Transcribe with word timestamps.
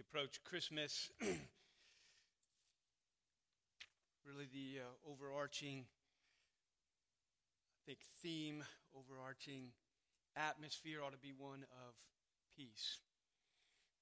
approach 0.00 0.42
Christmas, 0.44 1.10
really 4.24 4.48
the 4.48 4.80
uh, 4.80 5.10
overarching, 5.10 5.84
I 7.76 7.80
think, 7.84 7.98
theme, 8.22 8.64
overarching 8.96 9.72
atmosphere 10.36 11.00
ought 11.04 11.12
to 11.12 11.18
be 11.18 11.34
one 11.36 11.66
of 11.84 11.92
peace. 12.56 12.98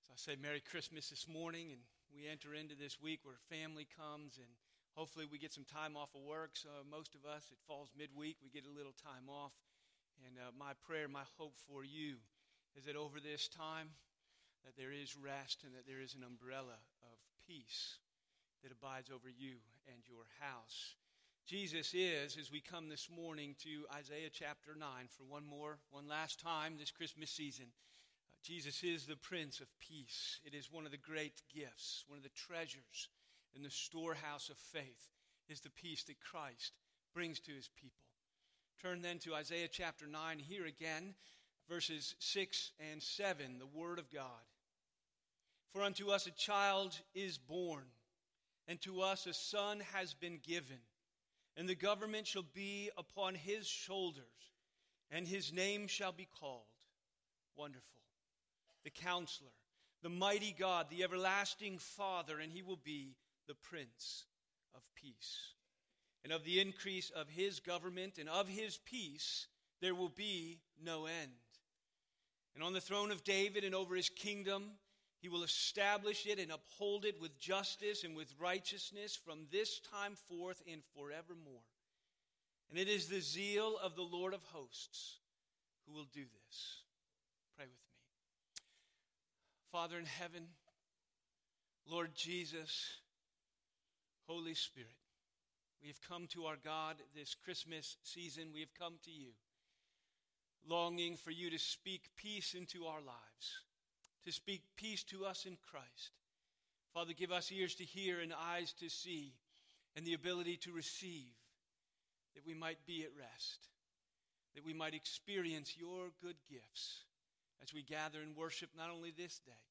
So 0.06 0.12
I 0.14 0.16
say 0.16 0.36
Merry 0.40 0.60
Christmas 0.60 1.10
this 1.10 1.26
morning, 1.26 1.72
and 1.72 1.80
we 2.14 2.30
enter 2.30 2.54
into 2.54 2.76
this 2.76 3.02
week 3.02 3.20
where 3.24 3.34
family 3.50 3.88
comes, 3.98 4.38
and 4.38 4.54
hopefully 4.94 5.26
we 5.28 5.38
get 5.38 5.52
some 5.52 5.66
time 5.66 5.96
off 5.96 6.14
of 6.14 6.22
work. 6.22 6.50
So 6.54 6.68
most 6.88 7.16
of 7.16 7.26
us, 7.26 7.50
it 7.50 7.58
falls 7.66 7.90
midweek, 7.98 8.36
we 8.40 8.50
get 8.50 8.70
a 8.70 8.76
little 8.76 8.94
time 9.02 9.28
off. 9.28 9.52
And 10.24 10.38
uh, 10.38 10.54
my 10.56 10.74
prayer, 10.86 11.08
my 11.08 11.26
hope 11.38 11.54
for 11.66 11.82
you 11.84 12.22
is 12.76 12.84
that 12.84 12.94
over 12.94 13.18
this 13.18 13.48
time, 13.48 13.90
that 14.68 14.76
there 14.76 14.92
is 14.92 15.16
rest 15.16 15.64
and 15.64 15.72
that 15.72 15.88
there 15.88 16.02
is 16.02 16.12
an 16.12 16.22
umbrella 16.22 16.76
of 17.00 17.16
peace 17.48 17.96
that 18.62 18.70
abides 18.70 19.08
over 19.08 19.26
you 19.26 19.56
and 19.88 20.04
your 20.04 20.28
house. 20.40 20.94
Jesus 21.46 21.94
is, 21.94 22.36
as 22.36 22.52
we 22.52 22.60
come 22.60 22.90
this 22.90 23.08
morning 23.08 23.56
to 23.64 23.88
Isaiah 23.96 24.28
chapter 24.30 24.76
9 24.78 24.86
for 25.08 25.24
one 25.24 25.46
more, 25.46 25.78
one 25.90 26.06
last 26.06 26.38
time 26.38 26.74
this 26.76 26.90
Christmas 26.90 27.30
season. 27.30 27.64
Uh, 28.28 28.36
Jesus 28.42 28.84
is 28.84 29.06
the 29.06 29.16
Prince 29.16 29.60
of 29.60 29.68
Peace. 29.80 30.38
It 30.44 30.52
is 30.52 30.70
one 30.70 30.84
of 30.84 30.92
the 30.92 30.98
great 30.98 31.40
gifts, 31.48 32.04
one 32.06 32.18
of 32.18 32.22
the 32.22 32.36
treasures 32.36 33.08
in 33.56 33.62
the 33.62 33.70
storehouse 33.70 34.50
of 34.50 34.58
faith 34.58 35.08
is 35.48 35.60
the 35.60 35.70
peace 35.70 36.04
that 36.04 36.20
Christ 36.20 36.72
brings 37.14 37.40
to 37.40 37.52
his 37.52 37.70
people. 37.74 38.04
Turn 38.82 39.00
then 39.00 39.18
to 39.20 39.34
Isaiah 39.34 39.68
chapter 39.72 40.06
9 40.06 40.38
here 40.38 40.66
again 40.66 41.14
verses 41.68 42.14
6 42.18 42.72
and 42.92 43.02
7, 43.02 43.58
the 43.58 43.78
Word 43.78 43.98
of 43.98 44.10
God. 44.10 44.24
For 45.72 45.82
unto 45.82 46.10
us 46.10 46.26
a 46.26 46.32
child 46.32 46.98
is 47.14 47.38
born, 47.38 47.84
and 48.66 48.80
to 48.82 49.00
us 49.00 49.26
a 49.26 49.34
son 49.34 49.80
has 49.92 50.14
been 50.14 50.38
given, 50.42 50.78
and 51.56 51.68
the 51.68 51.74
government 51.74 52.26
shall 52.26 52.44
be 52.54 52.90
upon 52.96 53.34
his 53.34 53.66
shoulders, 53.66 54.24
and 55.10 55.26
his 55.26 55.52
name 55.52 55.86
shall 55.86 56.12
be 56.12 56.28
called 56.40 56.64
Wonderful, 57.56 58.02
the 58.84 58.90
Counselor, 58.90 59.50
the 60.02 60.08
Mighty 60.08 60.54
God, 60.58 60.86
the 60.90 61.02
Everlasting 61.02 61.78
Father, 61.78 62.38
and 62.38 62.52
he 62.52 62.62
will 62.62 62.78
be 62.82 63.16
the 63.46 63.54
Prince 63.54 64.24
of 64.74 64.82
Peace. 64.94 65.54
And 66.24 66.32
of 66.32 66.44
the 66.44 66.60
increase 66.60 67.10
of 67.10 67.28
his 67.28 67.60
government 67.60 68.18
and 68.18 68.28
of 68.28 68.48
his 68.48 68.78
peace, 68.84 69.46
there 69.80 69.94
will 69.94 70.08
be 70.08 70.60
no 70.82 71.06
end. 71.06 71.30
And 72.54 72.64
on 72.64 72.72
the 72.72 72.80
throne 72.80 73.10
of 73.10 73.24
David 73.24 73.64
and 73.64 73.74
over 73.74 73.94
his 73.94 74.08
kingdom, 74.08 74.72
he 75.20 75.28
will 75.28 75.42
establish 75.42 76.26
it 76.26 76.38
and 76.38 76.52
uphold 76.52 77.04
it 77.04 77.20
with 77.20 77.38
justice 77.38 78.04
and 78.04 78.16
with 78.16 78.32
righteousness 78.38 79.16
from 79.16 79.46
this 79.50 79.80
time 79.80 80.14
forth 80.28 80.62
and 80.70 80.82
forevermore. 80.94 81.64
And 82.70 82.78
it 82.78 82.88
is 82.88 83.06
the 83.06 83.20
zeal 83.20 83.76
of 83.82 83.96
the 83.96 84.02
Lord 84.02 84.34
of 84.34 84.42
hosts 84.52 85.18
who 85.86 85.94
will 85.94 86.06
do 86.12 86.20
this. 86.20 86.82
Pray 87.56 87.64
with 87.64 87.72
me. 87.72 88.64
Father 89.72 89.98
in 89.98 90.06
heaven, 90.06 90.46
Lord 91.90 92.10
Jesus, 92.14 92.98
Holy 94.26 94.54
Spirit, 94.54 94.90
we 95.82 95.88
have 95.88 96.00
come 96.08 96.26
to 96.28 96.44
our 96.44 96.56
God 96.62 96.96
this 97.16 97.34
Christmas 97.34 97.96
season. 98.02 98.48
We 98.52 98.60
have 98.60 98.74
come 98.78 98.94
to 99.04 99.10
you 99.10 99.30
longing 100.68 101.16
for 101.16 101.30
you 101.30 101.50
to 101.50 101.58
speak 101.58 102.10
peace 102.16 102.54
into 102.54 102.84
our 102.86 103.00
lives, 103.00 103.62
to 104.28 104.32
speak 104.34 104.60
peace 104.76 105.02
to 105.04 105.24
us 105.24 105.46
in 105.46 105.56
Christ. 105.70 106.12
Father, 106.92 107.14
give 107.14 107.32
us 107.32 107.50
ears 107.50 107.74
to 107.76 107.84
hear 107.84 108.20
and 108.20 108.34
eyes 108.52 108.74
to 108.74 108.90
see, 108.90 109.32
and 109.96 110.04
the 110.04 110.12
ability 110.12 110.58
to 110.58 110.72
receive, 110.72 111.32
that 112.34 112.44
we 112.46 112.52
might 112.52 112.76
be 112.86 113.04
at 113.04 113.16
rest, 113.18 113.68
that 114.54 114.66
we 114.66 114.74
might 114.74 114.92
experience 114.92 115.76
your 115.78 116.12
good 116.20 116.36
gifts 116.50 117.04
as 117.62 117.72
we 117.72 117.82
gather 117.82 118.20
and 118.20 118.36
worship 118.36 118.68
not 118.76 118.90
only 118.94 119.12
this 119.16 119.40
day, 119.46 119.64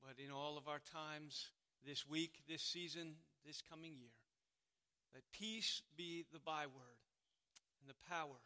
but 0.00 0.16
in 0.24 0.32
all 0.32 0.56
of 0.56 0.66
our 0.66 0.80
times 0.94 1.48
this 1.86 2.08
week, 2.08 2.40
this 2.48 2.62
season, 2.62 3.16
this 3.44 3.62
coming 3.68 3.92
year. 3.98 4.16
Let 5.12 5.24
peace 5.30 5.82
be 5.94 6.24
the 6.32 6.40
byword 6.40 7.04
and 7.80 7.88
the 7.88 8.08
power 8.08 8.40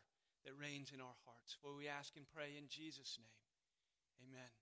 that 0.45 0.59
reigns 0.61 0.91
in 0.93 1.01
our 1.01 1.17
hearts. 1.27 1.57
For 1.63 1.77
we 1.79 1.87
ask 1.87 2.13
and 2.17 2.27
pray 2.35 2.59
in 2.59 2.65
Jesus' 2.69 3.19
name. 3.21 4.29
Amen. 4.29 4.62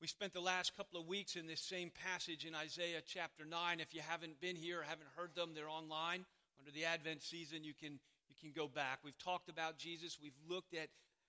We 0.00 0.06
spent 0.08 0.32
the 0.32 0.40
last 0.40 0.76
couple 0.76 1.00
of 1.00 1.06
weeks 1.06 1.36
in 1.36 1.46
this 1.46 1.60
same 1.60 1.90
passage 1.90 2.44
in 2.44 2.54
Isaiah 2.54 3.00
chapter 3.06 3.44
9. 3.44 3.80
If 3.80 3.94
you 3.94 4.02
haven't 4.06 4.40
been 4.40 4.56
here 4.56 4.80
or 4.80 4.82
haven't 4.82 5.08
heard 5.16 5.34
them, 5.34 5.50
they're 5.54 5.68
online. 5.68 6.24
Under 6.58 6.70
the 6.72 6.84
Advent 6.84 7.22
season, 7.22 7.64
you 7.64 7.72
can, 7.72 7.98
you 8.28 8.34
can 8.40 8.52
go 8.54 8.68
back. 8.68 8.98
We've 9.04 9.18
talked 9.18 9.48
about 9.48 9.78
Jesus. 9.78 10.18
We've 10.22 10.32
looked 10.48 10.74
at 10.74 10.88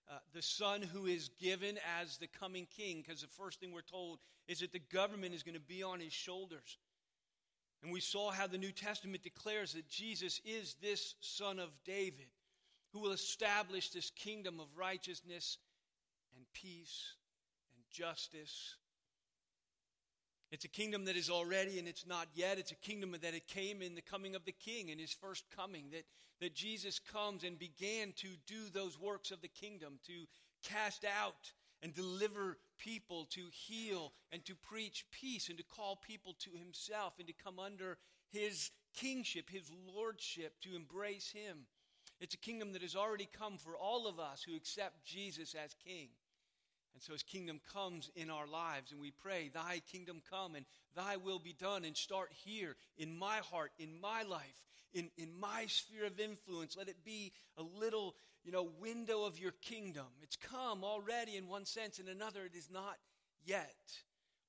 uh, 0.09 0.17
the 0.33 0.41
Son 0.41 0.81
who 0.81 1.05
is 1.05 1.29
given 1.39 1.77
as 1.99 2.17
the 2.17 2.27
coming 2.27 2.67
King, 2.75 3.03
because 3.05 3.21
the 3.21 3.27
first 3.27 3.59
thing 3.59 3.71
we're 3.71 3.81
told 3.81 4.19
is 4.47 4.59
that 4.59 4.73
the 4.73 4.81
government 4.91 5.33
is 5.33 5.43
going 5.43 5.55
to 5.55 5.61
be 5.61 5.81
on 5.81 5.99
his 5.99 6.13
shoulders. 6.13 6.77
And 7.81 7.93
we 7.93 8.01
saw 8.01 8.31
how 8.31 8.47
the 8.47 8.57
New 8.57 8.71
Testament 8.71 9.23
declares 9.23 9.73
that 9.73 9.87
Jesus 9.87 10.41
is 10.43 10.75
this 10.81 11.15
Son 11.21 11.59
of 11.59 11.69
David 11.85 12.27
who 12.91 12.99
will 12.99 13.11
establish 13.11 13.89
this 13.89 14.09
kingdom 14.09 14.59
of 14.59 14.67
righteousness 14.75 15.57
and 16.35 16.45
peace 16.53 17.13
justice. 17.95 18.75
It's 20.51 20.65
a 20.65 20.69
kingdom 20.69 21.05
that 21.05 21.15
is 21.15 21.29
already 21.29 21.79
and 21.79 21.87
it's 21.87 22.05
not 22.05 22.27
yet. 22.33 22.59
It's 22.59 22.71
a 22.71 22.75
kingdom 22.75 23.15
that 23.21 23.33
it 23.33 23.47
came 23.47 23.81
in 23.81 23.95
the 23.95 24.01
coming 24.01 24.35
of 24.35 24.45
the 24.45 24.51
king, 24.51 24.89
in 24.89 24.99
his 24.99 25.11
first 25.11 25.45
coming, 25.55 25.85
that, 25.91 26.03
that 26.41 26.53
Jesus 26.53 26.99
comes 26.99 27.43
and 27.43 27.57
began 27.57 28.13
to 28.17 28.27
do 28.45 28.69
those 28.71 28.99
works 28.99 29.31
of 29.31 29.41
the 29.41 29.47
kingdom, 29.47 29.99
to 30.07 30.13
cast 30.63 31.05
out 31.05 31.51
and 31.81 31.93
deliver 31.93 32.57
people, 32.77 33.25
to 33.31 33.41
heal 33.51 34.11
and 34.31 34.43
to 34.45 34.55
preach 34.55 35.05
peace, 35.11 35.49
and 35.49 35.57
to 35.57 35.63
call 35.63 35.95
people 35.95 36.35
to 36.39 36.51
himself, 36.51 37.13
and 37.17 37.27
to 37.27 37.33
come 37.33 37.59
under 37.59 37.97
his 38.31 38.71
kingship, 38.95 39.49
his 39.49 39.71
lordship, 39.93 40.53
to 40.61 40.75
embrace 40.75 41.31
him. 41.31 41.65
It's 42.19 42.35
a 42.35 42.37
kingdom 42.39 42.73
that 42.73 42.81
has 42.81 42.95
already 42.95 43.27
come 43.37 43.57
for 43.57 43.75
all 43.75 44.07
of 44.07 44.19
us 44.19 44.43
who 44.43 44.55
accept 44.55 45.05
Jesus 45.05 45.53
as 45.53 45.75
king. 45.85 46.09
So 47.05 47.13
his 47.13 47.21
kingdom 47.21 47.59
comes 47.71 48.09
in 48.15 48.31
our 48.31 48.47
lives, 48.47 48.91
and 48.91 48.99
we 48.99 49.11
pray, 49.11 49.51
Thy 49.53 49.79
kingdom 49.91 50.23
come 50.27 50.55
and 50.55 50.65
Thy 50.95 51.17
will 51.17 51.37
be 51.37 51.53
done, 51.53 51.85
and 51.85 51.95
start 51.95 52.31
here 52.33 52.75
in 52.97 53.15
my 53.15 53.37
heart, 53.37 53.71
in 53.77 54.01
my 54.01 54.23
life, 54.23 54.65
in, 54.91 55.11
in 55.15 55.29
my 55.39 55.67
sphere 55.67 56.05
of 56.05 56.19
influence. 56.19 56.75
Let 56.75 56.87
it 56.87 57.05
be 57.05 57.31
a 57.57 57.61
little, 57.61 58.15
you 58.43 58.51
know, 58.51 58.69
window 58.79 59.23
of 59.25 59.37
your 59.37 59.51
kingdom. 59.61 60.07
It's 60.23 60.35
come 60.35 60.83
already 60.83 61.35
in 61.35 61.47
one 61.47 61.65
sense, 61.65 61.99
in 61.99 62.07
another, 62.07 62.43
it 62.43 62.55
is 62.57 62.71
not 62.71 62.95
yet 63.45 63.75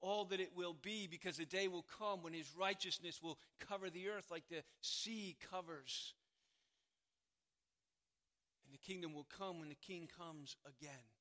all 0.01 0.25
that 0.27 0.41
it 0.41 0.53
will 0.57 0.77
be, 0.81 1.07
because 1.07 1.37
the 1.37 1.45
day 1.45 1.69
will 1.69 1.85
come 1.99 2.23
when 2.23 2.33
his 2.33 2.55
righteousness 2.59 3.23
will 3.23 3.39
cover 3.69 3.91
the 3.91 4.09
earth 4.09 4.31
like 4.31 4.49
the 4.49 4.63
sea 4.81 5.37
covers 5.51 6.15
and 8.65 8.73
the 8.73 8.79
kingdom 8.79 9.13
will 9.15 9.27
come 9.39 9.59
when 9.59 9.69
the 9.69 9.75
king 9.75 10.09
comes 10.19 10.57
again 10.67 11.16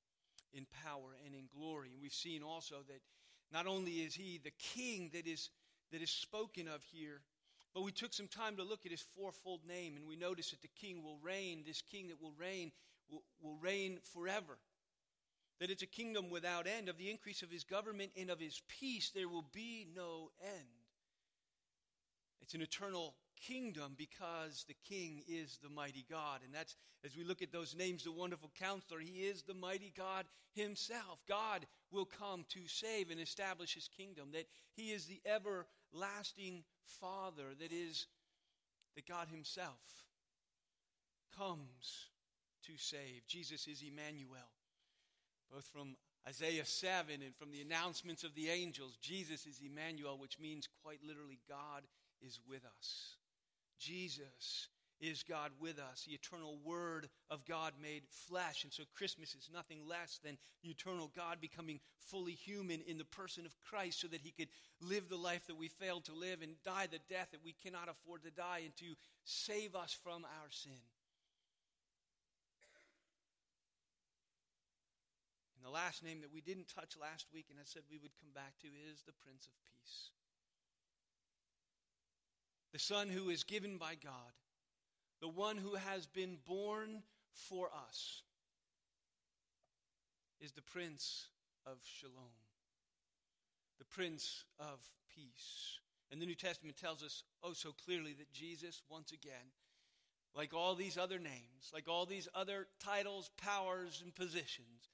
in 0.56 0.66
power 0.84 1.16
and 1.26 1.36
in 1.36 1.48
glory. 1.56 1.90
And 1.94 2.02
we've 2.02 2.14
seen 2.14 2.42
also 2.42 2.78
that 2.88 3.02
not 3.54 3.68
only 3.68 3.92
is 3.92 4.16
he 4.16 4.40
the 4.44 4.52
king 4.58 5.12
that 5.14 5.28
is, 5.28 5.50
that 5.92 6.02
is 6.02 6.10
spoken 6.10 6.68
of 6.68 6.82
here, 6.84 7.22
but 7.74 7.84
we 7.84 7.92
took 7.92 8.14
some 8.14 8.28
time 8.28 8.56
to 8.56 8.64
look 8.64 8.86
at 8.86 8.92
his 8.92 9.06
fourfold 9.16 9.62
name, 9.68 9.98
and 9.98 10.08
we 10.08 10.16
notice 10.16 10.52
that 10.52 10.62
the 10.62 10.70
king 10.80 11.04
will 11.04 11.18
reign, 11.22 11.64
this 11.68 11.82
king 11.82 12.08
that 12.08 12.22
will 12.22 12.34
reign, 12.40 12.72
will, 13.12 13.24
will 13.42 13.58
reign 13.58 14.00
forever. 14.14 14.58
That 15.60 15.70
it's 15.70 15.84
a 15.84 15.88
kingdom 15.88 16.30
without 16.30 16.68
end. 16.68 16.90
Of 16.90 16.98
the 16.98 17.10
increase 17.10 17.42
of 17.42 17.51
his 17.51 17.63
government 17.63 18.12
and 18.18 18.30
of 18.30 18.40
his 18.40 18.62
peace, 18.68 19.12
there 19.13 19.28
will 19.28 19.46
be 19.54 19.88
no 19.96 20.31
end. 20.42 20.68
It's 22.42 22.54
an 22.54 22.62
eternal 22.62 23.16
kingdom 23.42 23.94
because 23.98 24.66
the 24.68 24.76
king 24.88 25.24
is 25.28 25.60
the 25.62 25.70
mighty 25.70 26.06
God. 26.10 26.42
And 26.44 26.54
that's, 26.54 26.76
as 27.04 27.16
we 27.16 27.24
look 27.24 27.42
at 27.42 27.52
those 27.52 27.76
names, 27.76 28.04
the 28.04 28.12
wonderful 28.12 28.52
counselor, 28.60 29.00
he 29.00 29.26
is 29.26 29.44
the 29.44 29.54
mighty 29.54 29.94
God 29.96 30.26
himself. 30.54 31.20
God 31.28 31.66
will 31.92 32.06
come 32.06 32.46
to 32.50 32.68
save 32.68 33.12
and 33.12 33.20
establish 33.20 33.76
his 33.76 33.90
kingdom, 33.96 34.30
that 34.34 34.48
he 34.76 34.92
is 34.92 35.06
the 35.06 35.22
everlasting 35.26 36.64
Father, 37.00 37.54
that 37.60 37.72
is, 37.72 38.08
that 38.96 39.08
God 39.08 39.28
himself 39.30 40.06
comes 41.38 42.10
to 42.66 42.74
save. 42.78 43.28
Jesus 43.28 43.68
is 43.68 43.84
Emmanuel. 43.84 44.52
Both 45.52 45.68
from 45.68 45.96
Isaiah 46.28 46.66
7 46.66 47.22
and 47.22 47.36
from 47.36 47.52
the 47.52 47.62
announcements 47.62 48.24
of 48.24 48.34
the 48.34 48.50
angels, 48.50 48.98
Jesus 49.00 49.46
is 49.46 49.62
Emmanuel, 49.64 50.18
which 50.18 50.40
means 50.40 50.68
quite 50.84 51.00
literally 51.06 51.40
God 51.48 51.84
is 52.22 52.40
with 52.50 52.64
us. 52.66 53.16
Jesus 53.86 54.68
is 55.02 55.24
God 55.24 55.52
with 55.60 55.78
us, 55.78 56.06
the 56.08 56.14
eternal 56.14 56.58
Word 56.64 57.10
of 57.30 57.46
God 57.46 57.74
made 57.82 58.04
flesh. 58.08 58.64
And 58.64 58.72
so 58.72 58.84
Christmas 58.96 59.36
is 59.36 59.50
nothing 59.54 59.80
less 59.88 60.20
than 60.24 60.38
the 60.64 60.70
eternal 60.70 61.12
God 61.16 61.38
becoming 61.42 61.80
fully 62.00 62.34
human 62.34 62.82
in 62.88 62.98
the 62.98 63.06
person 63.06 63.46
of 63.46 63.56
Christ 63.60 64.02
so 64.02 64.08
that 64.08 64.22
he 64.22 64.32
could 64.32 64.48
live 64.82 65.10
the 65.10 65.18
life 65.18 65.46
that 65.48 65.58
we 65.58 65.68
failed 65.68 66.06
to 66.06 66.14
live 66.14 66.42
and 66.42 66.56
die 66.64 66.88
the 66.90 67.00
death 67.10 67.30
that 67.32 67.44
we 67.44 67.54
cannot 67.64 67.90
afford 67.90 68.24
to 68.24 68.32
die 68.32 68.62
and 68.64 68.76
to 68.78 68.96
save 69.26 69.76
us 69.76 69.96
from 70.04 70.24
our 70.24 70.50
sin. 70.50 70.80
And 75.58 75.66
the 75.66 75.74
last 75.74 76.04
name 76.04 76.22
that 76.22 76.34
we 76.34 76.42
didn't 76.42 76.74
touch 76.74 76.96
last 77.00 77.28
week 77.34 77.48
and 77.50 77.60
I 77.60 77.66
said 77.66 77.84
we 77.92 78.00
would 78.00 78.16
come 78.22 78.32
back 78.34 78.58
to 78.62 78.68
is 78.68 79.04
the 79.06 79.14
Prince 79.24 79.48
of 79.48 79.54
Peace. 79.70 80.14
The 82.75 82.80
Son 82.80 83.07
who 83.07 83.30
is 83.30 83.45
given 83.45 83.77
by 83.77 83.95
God 84.04 84.33
the 85.22 85.30
one 85.30 85.56
who 85.56 85.75
has 85.75 86.06
been 86.07 86.36
born 86.45 87.01
for 87.31 87.69
us, 87.88 88.22
is 90.42 90.51
the 90.51 90.62
Prince 90.62 91.30
of 91.66 91.77
Shalom, 91.86 92.36
the 93.80 93.86
Prince 93.86 94.44
of 94.60 94.81
Peace. 95.16 95.80
And 96.12 96.22
the 96.22 96.25
New 96.25 96.36
Testament 96.36 96.75
tells 96.75 97.01
us 97.01 97.24
oh 97.44 97.54
so 97.54 97.72
clearly 97.86 98.13
that 98.19 98.33
Jesus, 98.33 98.81
once 98.89 99.13
again, 99.13 99.54
like 100.36 100.54
all 100.54 100.75
these 100.75 100.98
other 100.98 101.18
names, 101.18 101.72
like 101.74 101.88
all 101.88 102.06
these 102.06 102.27
other 102.36 102.68
titles, 102.83 103.31
powers, 103.38 104.01
and 104.04 104.13
positions, 104.13 104.89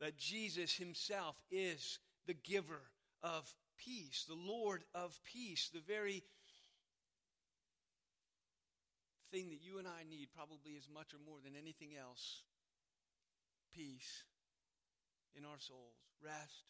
that 0.00 0.16
Jesus 0.16 0.74
himself 0.74 1.36
is 1.50 1.98
the 2.26 2.32
giver 2.32 2.80
of 3.22 3.54
peace, 3.76 4.24
the 4.26 4.34
Lord 4.34 4.84
of 4.94 5.20
peace, 5.22 5.68
the 5.72 5.80
very 5.80 6.22
thing 9.30 9.50
that 9.50 9.62
you 9.62 9.78
and 9.78 9.86
I 9.86 10.04
need, 10.08 10.28
probably 10.34 10.76
as 10.76 10.88
much 10.92 11.14
or 11.14 11.20
more 11.24 11.38
than 11.42 11.54
anything 11.56 11.90
else 11.98 12.42
peace 13.74 14.24
in 15.36 15.44
our 15.44 15.60
souls, 15.60 16.00
rest 16.24 16.64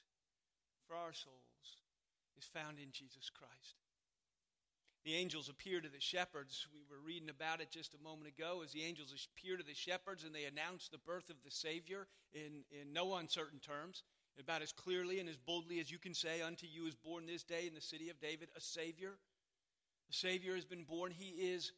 for 0.89 0.97
our 0.97 1.13
souls, 1.13 1.67
is 2.37 2.45
found 2.45 2.79
in 2.79 2.91
Jesus 2.91 3.31
Christ. 3.31 3.79
The 5.05 5.15
angels 5.15 5.49
appear 5.49 5.81
to 5.81 5.89
the 5.89 6.01
shepherds. 6.01 6.67
We 6.75 6.83
were 6.91 7.01
reading 7.01 7.31
about 7.31 7.61
it 7.61 7.71
just 7.71 7.95
a 7.95 8.03
moment 8.03 8.27
ago 8.27 8.63
as 8.65 8.73
the 8.73 8.83
angels 8.83 9.15
appear 9.15 9.57
to 9.57 9.63
the 9.63 9.73
shepherds 9.73 10.25
and 10.25 10.35
they 10.35 10.47
announce 10.47 10.89
the 10.89 10.99
birth 10.99 11.31
of 11.31 11.37
the 11.45 11.51
Savior 11.51 12.09
in, 12.35 12.65
in 12.73 12.93
no 12.93 13.15
uncertain 13.15 13.61
terms, 13.61 14.03
about 14.39 14.63
as 14.63 14.73
clearly 14.73 15.21
and 15.21 15.29
as 15.29 15.37
boldly 15.37 15.79
as 15.79 15.93
you 15.93 15.99
can 15.99 16.13
say, 16.13 16.43
Unto 16.43 16.67
you 16.67 16.89
is 16.89 16.97
born 16.97 17.25
this 17.25 17.45
day 17.45 17.69
in 17.69 17.75
the 17.75 17.81
city 17.81 18.11
of 18.11 18.21
David 18.21 18.49
a 18.57 18.61
Savior. 18.61 19.13
The 20.09 20.15
Savior 20.15 20.57
has 20.57 20.65
been 20.65 20.83
born. 20.83 21.13
He 21.13 21.31
is 21.53 21.71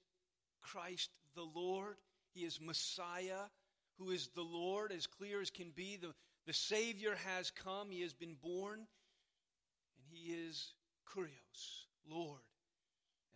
Christ 0.63 1.11
the 1.35 1.47
Lord. 1.55 1.97
He 2.35 2.41
is 2.41 2.61
Messiah, 2.61 3.49
who 3.99 4.11
is 4.11 4.29
the 4.35 4.43
Lord, 4.43 4.93
as 4.93 5.07
clear 5.07 5.41
as 5.41 5.51
can 5.51 5.71
be. 5.71 5.97
The, 5.97 6.15
the 6.47 6.53
Savior 6.53 7.17
has 7.27 7.51
come, 7.51 7.91
He 7.91 8.03
has 8.03 8.13
been 8.13 8.37
born, 8.43 8.79
and 8.79 10.07
He 10.11 10.33
is 10.33 10.73
Kurios, 11.07 11.87
Lord. 12.09 12.41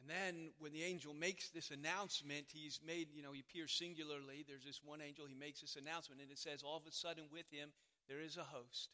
And 0.03 0.11
then 0.11 0.51
when 0.59 0.73
the 0.73 0.83
angel 0.83 1.15
makes 1.15 1.51
this 1.51 1.71
announcement, 1.71 2.47
he's 2.53 2.81
made, 2.85 3.09
you 3.15 3.23
know, 3.23 3.31
he 3.31 3.41
appears 3.41 3.71
singularly. 3.71 4.45
There's 4.47 4.65
this 4.65 4.81
one 4.85 5.01
angel, 5.01 5.27
he 5.29 5.35
makes 5.35 5.61
this 5.61 5.77
announcement, 5.77 6.21
and 6.21 6.31
it 6.31 6.39
says, 6.39 6.63
all 6.65 6.77
of 6.77 6.87
a 6.89 6.93
sudden 6.93 7.25
with 7.33 7.47
him, 7.53 7.71
there 8.09 8.21
is 8.21 8.37
a 8.37 8.43
host 8.43 8.91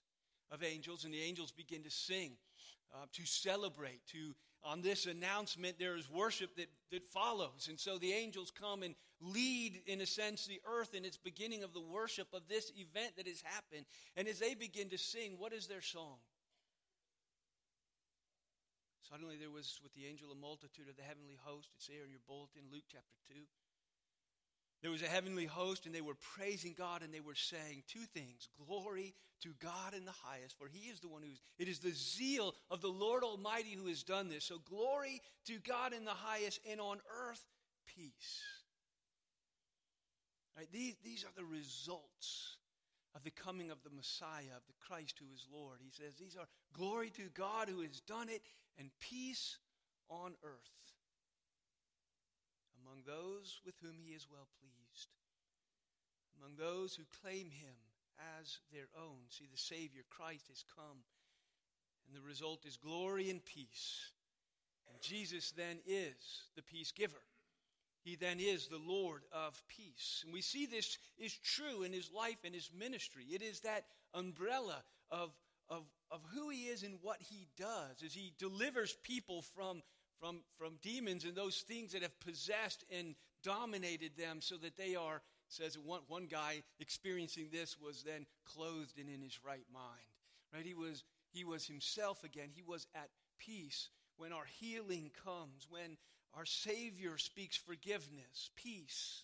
of 0.51 0.63
angels, 0.63 1.05
and 1.05 1.15
the 1.15 1.23
angels 1.23 1.51
begin 1.51 1.83
to 1.85 1.91
sing, 1.91 2.33
uh, 2.95 3.07
to 3.15 3.25
celebrate, 3.25 4.07
to 4.09 4.35
on 4.65 4.83
this 4.83 5.07
announcement, 5.07 5.79
there 5.79 5.97
is 5.97 6.11
worship 6.11 6.57
that, 6.57 6.69
that 6.91 7.05
follows. 7.05 7.69
And 7.69 7.79
so 7.79 7.99
the 7.99 8.13
angels 8.13 8.51
come 8.51 8.83
and 8.83 8.95
lead, 9.21 9.81
in 9.87 10.01
a 10.01 10.07
sense, 10.07 10.47
the 10.47 10.61
earth 10.67 10.95
in 10.95 11.05
its 11.05 11.17
beginning 11.17 11.63
of 11.63 11.73
the 11.73 11.81
worship 11.81 12.29
of 12.33 12.49
this 12.49 12.73
event 12.77 13.17
that 13.17 13.27
has 13.27 13.43
happened. 13.43 13.87
And 14.17 14.29
as 14.29 14.39
they 14.39 14.55
begin 14.55 14.89
to 14.91 14.99
sing, 14.99 15.37
what 15.39 15.53
is 15.53 15.67
their 15.67 15.83
song? 15.83 16.19
Suddenly 19.09 19.37
there 19.41 19.51
was 19.51 19.81
with 19.83 19.95
the 19.95 20.05
angel 20.05 20.29
a 20.31 20.35
multitude 20.35 20.89
of 20.89 20.97
the 20.97 21.03
heavenly 21.03 21.39
host. 21.41 21.71
It's 21.77 21.87
there 21.87 22.05
in 22.05 22.11
your 22.11 22.21
bulletin, 22.27 22.69
Luke 22.71 22.85
chapter 22.93 23.17
2. 23.33 23.41
There 24.81 24.91
was 24.93 25.03
a 25.03 25.09
heavenly 25.09 25.47
host, 25.47 25.87
and 25.87 25.95
they 25.95 26.01
were 26.01 26.17
praising 26.37 26.75
God, 26.77 27.03
and 27.03 27.13
they 27.13 27.21
were 27.21 27.35
saying 27.35 27.83
two 27.89 28.05
things 28.15 28.49
Glory 28.67 29.15
to 29.43 29.51
God 29.61 29.95
in 29.95 30.05
the 30.05 30.13
highest, 30.13 30.57
for 30.57 30.69
he 30.69 30.89
is 30.89 31.01
the 31.01 31.09
one 31.09 31.23
who's, 31.23 31.41
it 31.59 31.69
is 31.69 31.81
the 31.81 31.93
zeal 31.93 32.55
of 32.71 32.81
the 32.81 32.89
Lord 32.89 33.23
Almighty 33.23 33.73
who 33.73 33.89
has 33.89 34.03
done 34.03 34.29
this. 34.29 34.45
So, 34.45 34.61
glory 34.69 35.21
to 35.47 35.59
God 35.59 35.93
in 35.93 36.05
the 36.05 36.11
highest, 36.11 36.61
and 36.71 36.81
on 36.81 36.99
earth, 37.29 37.45
peace. 37.87 38.43
Right, 40.57 40.69
these, 40.73 40.95
these 41.05 41.25
are 41.25 41.35
the 41.37 41.45
results 41.45 42.57
of 43.15 43.23
the 43.23 43.31
coming 43.31 43.71
of 43.71 43.83
the 43.83 43.95
Messiah, 43.95 44.57
of 44.57 44.67
the 44.67 44.75
Christ 44.87 45.19
who 45.19 45.33
is 45.35 45.47
Lord. 45.53 45.79
He 45.83 45.91
says, 45.91 46.15
These 46.19 46.37
are 46.37 46.49
glory 46.73 47.11
to 47.11 47.29
God 47.35 47.69
who 47.69 47.83
has 47.83 48.01
done 48.01 48.29
it, 48.29 48.43
and 48.79 48.91
peace 49.01 49.59
on 50.09 50.35
earth 50.45 50.71
among 52.89 53.05
those 53.05 53.61
with 53.67 53.75
whom 53.83 53.97
he 54.03 54.15
is 54.15 54.27
well 54.31 54.49
pleased, 54.61 55.09
among 56.41 56.57
those 56.57 56.95
who 56.95 57.05
claim 57.23 57.51
him 57.51 57.77
as 58.41 58.59
their 58.73 58.89
own. 58.97 59.19
See, 59.29 59.47
the 59.51 59.59
Savior, 59.59 60.03
Christ, 60.09 60.49
has 60.49 60.65
come, 60.75 61.05
and 62.07 62.17
the 62.17 62.27
result 62.27 62.65
is 62.65 62.77
glory 62.77 63.29
and 63.29 63.45
peace. 63.45 64.11
And 64.91 65.01
Jesus 65.03 65.53
then 65.53 65.79
is 65.87 66.43
the 66.57 66.63
peace 66.63 66.93
giver. 66.93 67.21
He 68.03 68.17
then 68.17 68.41
is 68.41 68.69
the 68.69 68.81
Lord 68.87 69.23
of 69.33 69.63
peace. 69.69 70.23
And 70.25 70.33
we 70.33 70.41
see 70.41 70.65
this 70.65 70.97
is 71.19 71.37
true 71.37 71.83
in 71.83 71.93
his 71.93 72.11
life 72.11 72.39
and 72.45 72.55
his 72.55 72.71
ministry. 72.79 73.27
It 73.31 73.43
is 73.43 73.61
that 73.61 73.85
umbrella 74.15 74.83
of, 75.11 75.31
of, 75.69 75.83
of 76.11 76.23
who 76.33 76.49
he 76.49 76.69
is 76.69 76.85
and 76.85 76.99
what 77.03 77.19
he 77.21 77.49
does 77.59 78.03
as 78.03 78.15
he 78.15 78.33
delivers 78.39 78.97
people 79.03 79.43
from 79.43 79.83
from, 80.21 80.41
from 80.57 80.79
demons 80.83 81.25
and 81.25 81.35
those 81.35 81.61
things 81.61 81.93
that 81.93 82.03
have 82.03 82.19
possessed 82.21 82.85
and 82.91 83.15
dominated 83.43 84.13
them 84.17 84.41
so 84.41 84.57
that 84.57 84.77
they 84.77 84.95
are, 84.95 85.23
says 85.49 85.79
one, 85.79 86.01
one 86.09 86.27
guy 86.27 86.63
experiencing 86.81 87.49
this 87.53 87.77
was 87.81 88.03
then 88.03 88.27
clothed 88.45 88.99
and 88.99 89.09
in 89.09 89.23
his 89.23 89.39
right 89.45 89.67
mind. 89.73 89.85
Right? 90.53 90.67
He 90.67 90.75
was, 90.75 91.05
he 91.31 91.45
was 91.45 91.67
himself 91.67 92.25
again. 92.25 92.49
He 92.55 92.63
was 92.63 92.87
at 92.95 93.11
peace 93.39 93.91
when 94.17 94.33
our 94.33 94.47
healing 94.59 95.11
comes, 95.25 95.67
when 95.71 95.97
our 96.35 96.45
Savior 96.45 97.17
speaks 97.19 97.57
forgiveness, 97.57 98.51
peace 98.57 99.23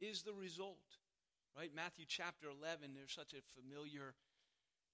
is 0.00 0.22
the 0.22 0.32
result. 0.32 0.76
Right? 1.56 1.70
Matthew 1.74 2.04
chapter 2.06 2.46
11, 2.48 2.92
there's 2.94 3.12
such 3.12 3.34
a 3.34 3.60
familiar 3.60 4.14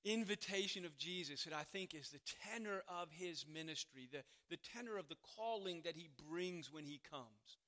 invitation 0.05 0.85
of 0.85 0.97
Jesus 0.97 1.45
that 1.45 1.55
I 1.55 1.63
think 1.63 1.95
is 1.95 2.11
the 2.11 2.21
tenor 2.55 2.83
of 2.89 3.09
his 3.11 3.47
ministry, 3.53 4.09
the, 4.11 4.23
the 4.51 4.59
tenor 4.75 4.99
of 4.99 5.09
the 5.09 5.17
calling 5.37 5.83
that 5.85 5.97
he 5.97 6.09
brings 6.29 6.73
when 6.73 6.85
he 6.85 7.01
comes. 7.11 7.59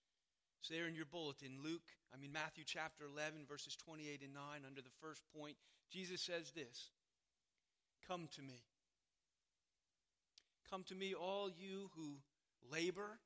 It's 0.61 0.69
there 0.69 0.87
in 0.87 0.95
your 0.95 1.07
bulletin, 1.07 1.59
Luke, 1.63 1.83
I 2.17 2.19
mean, 2.19 2.33
Matthew 2.33 2.65
chapter 2.67 3.05
11, 3.05 3.45
verses 3.47 3.77
28 3.77 4.23
and 4.23 4.33
9, 4.33 4.43
under 4.67 4.81
the 4.81 4.89
first 5.01 5.23
point, 5.37 5.57
Jesus 5.91 6.23
says 6.23 6.53
this 6.53 6.91
Come 8.09 8.29
to 8.37 8.43
me. 8.43 8.63
Come 10.71 10.83
to 10.85 10.95
me, 10.95 11.15
all 11.15 11.51
you 11.51 11.91
who 11.97 12.17
labor. 12.73 13.19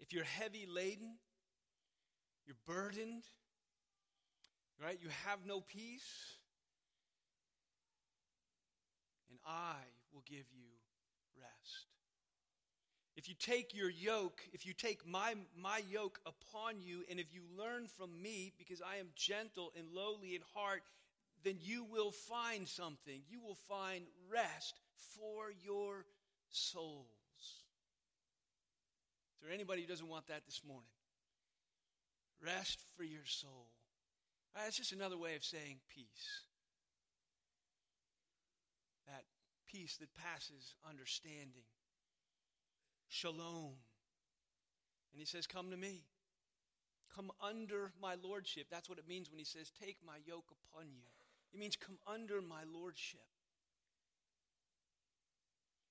If 0.00 0.12
you're 0.12 0.24
heavy 0.24 0.66
laden, 0.72 1.16
you're 2.46 2.56
burdened, 2.66 3.24
Right? 4.82 4.98
You 5.02 5.08
have 5.26 5.40
no 5.46 5.60
peace. 5.60 6.36
And 9.30 9.38
I 9.46 9.74
will 10.12 10.22
give 10.26 10.46
you 10.52 10.68
rest. 11.36 11.86
If 13.16 13.28
you 13.28 13.34
take 13.34 13.74
your 13.74 13.90
yoke, 13.90 14.40
if 14.52 14.64
you 14.64 14.72
take 14.72 15.04
my, 15.04 15.34
my 15.60 15.80
yoke 15.90 16.20
upon 16.24 16.80
you, 16.80 17.02
and 17.10 17.18
if 17.18 17.26
you 17.34 17.42
learn 17.58 17.88
from 17.88 18.22
me, 18.22 18.52
because 18.56 18.80
I 18.80 18.98
am 18.98 19.08
gentle 19.16 19.72
and 19.76 19.88
lowly 19.92 20.36
in 20.36 20.42
heart, 20.54 20.82
then 21.42 21.56
you 21.60 21.84
will 21.84 22.12
find 22.12 22.68
something. 22.68 23.22
You 23.28 23.40
will 23.40 23.58
find 23.68 24.04
rest 24.30 24.78
for 25.16 25.52
your 25.64 26.04
souls. 26.50 27.06
Is 29.34 29.42
there 29.42 29.52
anybody 29.52 29.82
who 29.82 29.88
doesn't 29.88 30.08
want 30.08 30.28
that 30.28 30.46
this 30.46 30.62
morning? 30.66 30.88
Rest 32.44 32.78
for 32.96 33.02
your 33.02 33.24
soul. 33.24 33.66
Uh, 34.54 34.60
it's 34.66 34.76
just 34.76 34.92
another 34.92 35.18
way 35.18 35.34
of 35.36 35.44
saying 35.44 35.78
peace. 35.88 36.42
That 39.06 39.24
peace 39.66 39.96
that 39.98 40.14
passes 40.14 40.74
understanding. 40.88 41.64
Shalom. 43.08 43.74
And 45.12 45.20
he 45.20 45.24
says, 45.26 45.46
Come 45.46 45.70
to 45.70 45.76
me. 45.76 46.02
Come 47.14 47.30
under 47.40 47.92
my 48.00 48.14
lordship. 48.22 48.66
That's 48.70 48.88
what 48.88 48.98
it 48.98 49.08
means 49.08 49.30
when 49.30 49.38
he 49.38 49.44
says, 49.44 49.72
Take 49.82 49.96
my 50.06 50.18
yoke 50.26 50.50
upon 50.50 50.86
you. 50.90 51.02
It 51.52 51.58
means 51.58 51.76
come 51.76 51.98
under 52.06 52.42
my 52.42 52.62
lordship. 52.72 53.20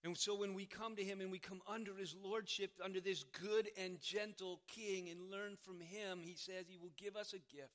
And 0.03 0.15
so 0.15 0.35
when 0.35 0.53
we 0.53 0.65
come 0.65 0.95
to 0.95 1.03
him 1.03 1.19
and 1.21 1.31
we 1.31 1.39
come 1.39 1.61
under 1.67 1.95
his 1.95 2.15
lordship, 2.23 2.71
under 2.83 3.01
this 3.01 3.25
good 3.41 3.69
and 3.77 3.99
gentle 3.99 4.61
king, 4.67 5.09
and 5.09 5.31
learn 5.31 5.57
from 5.63 5.81
him, 5.81 6.21
he 6.23 6.35
says 6.35 6.65
he 6.67 6.77
will 6.77 6.93
give 6.95 7.15
us 7.15 7.33
a 7.33 7.39
gift. 7.53 7.73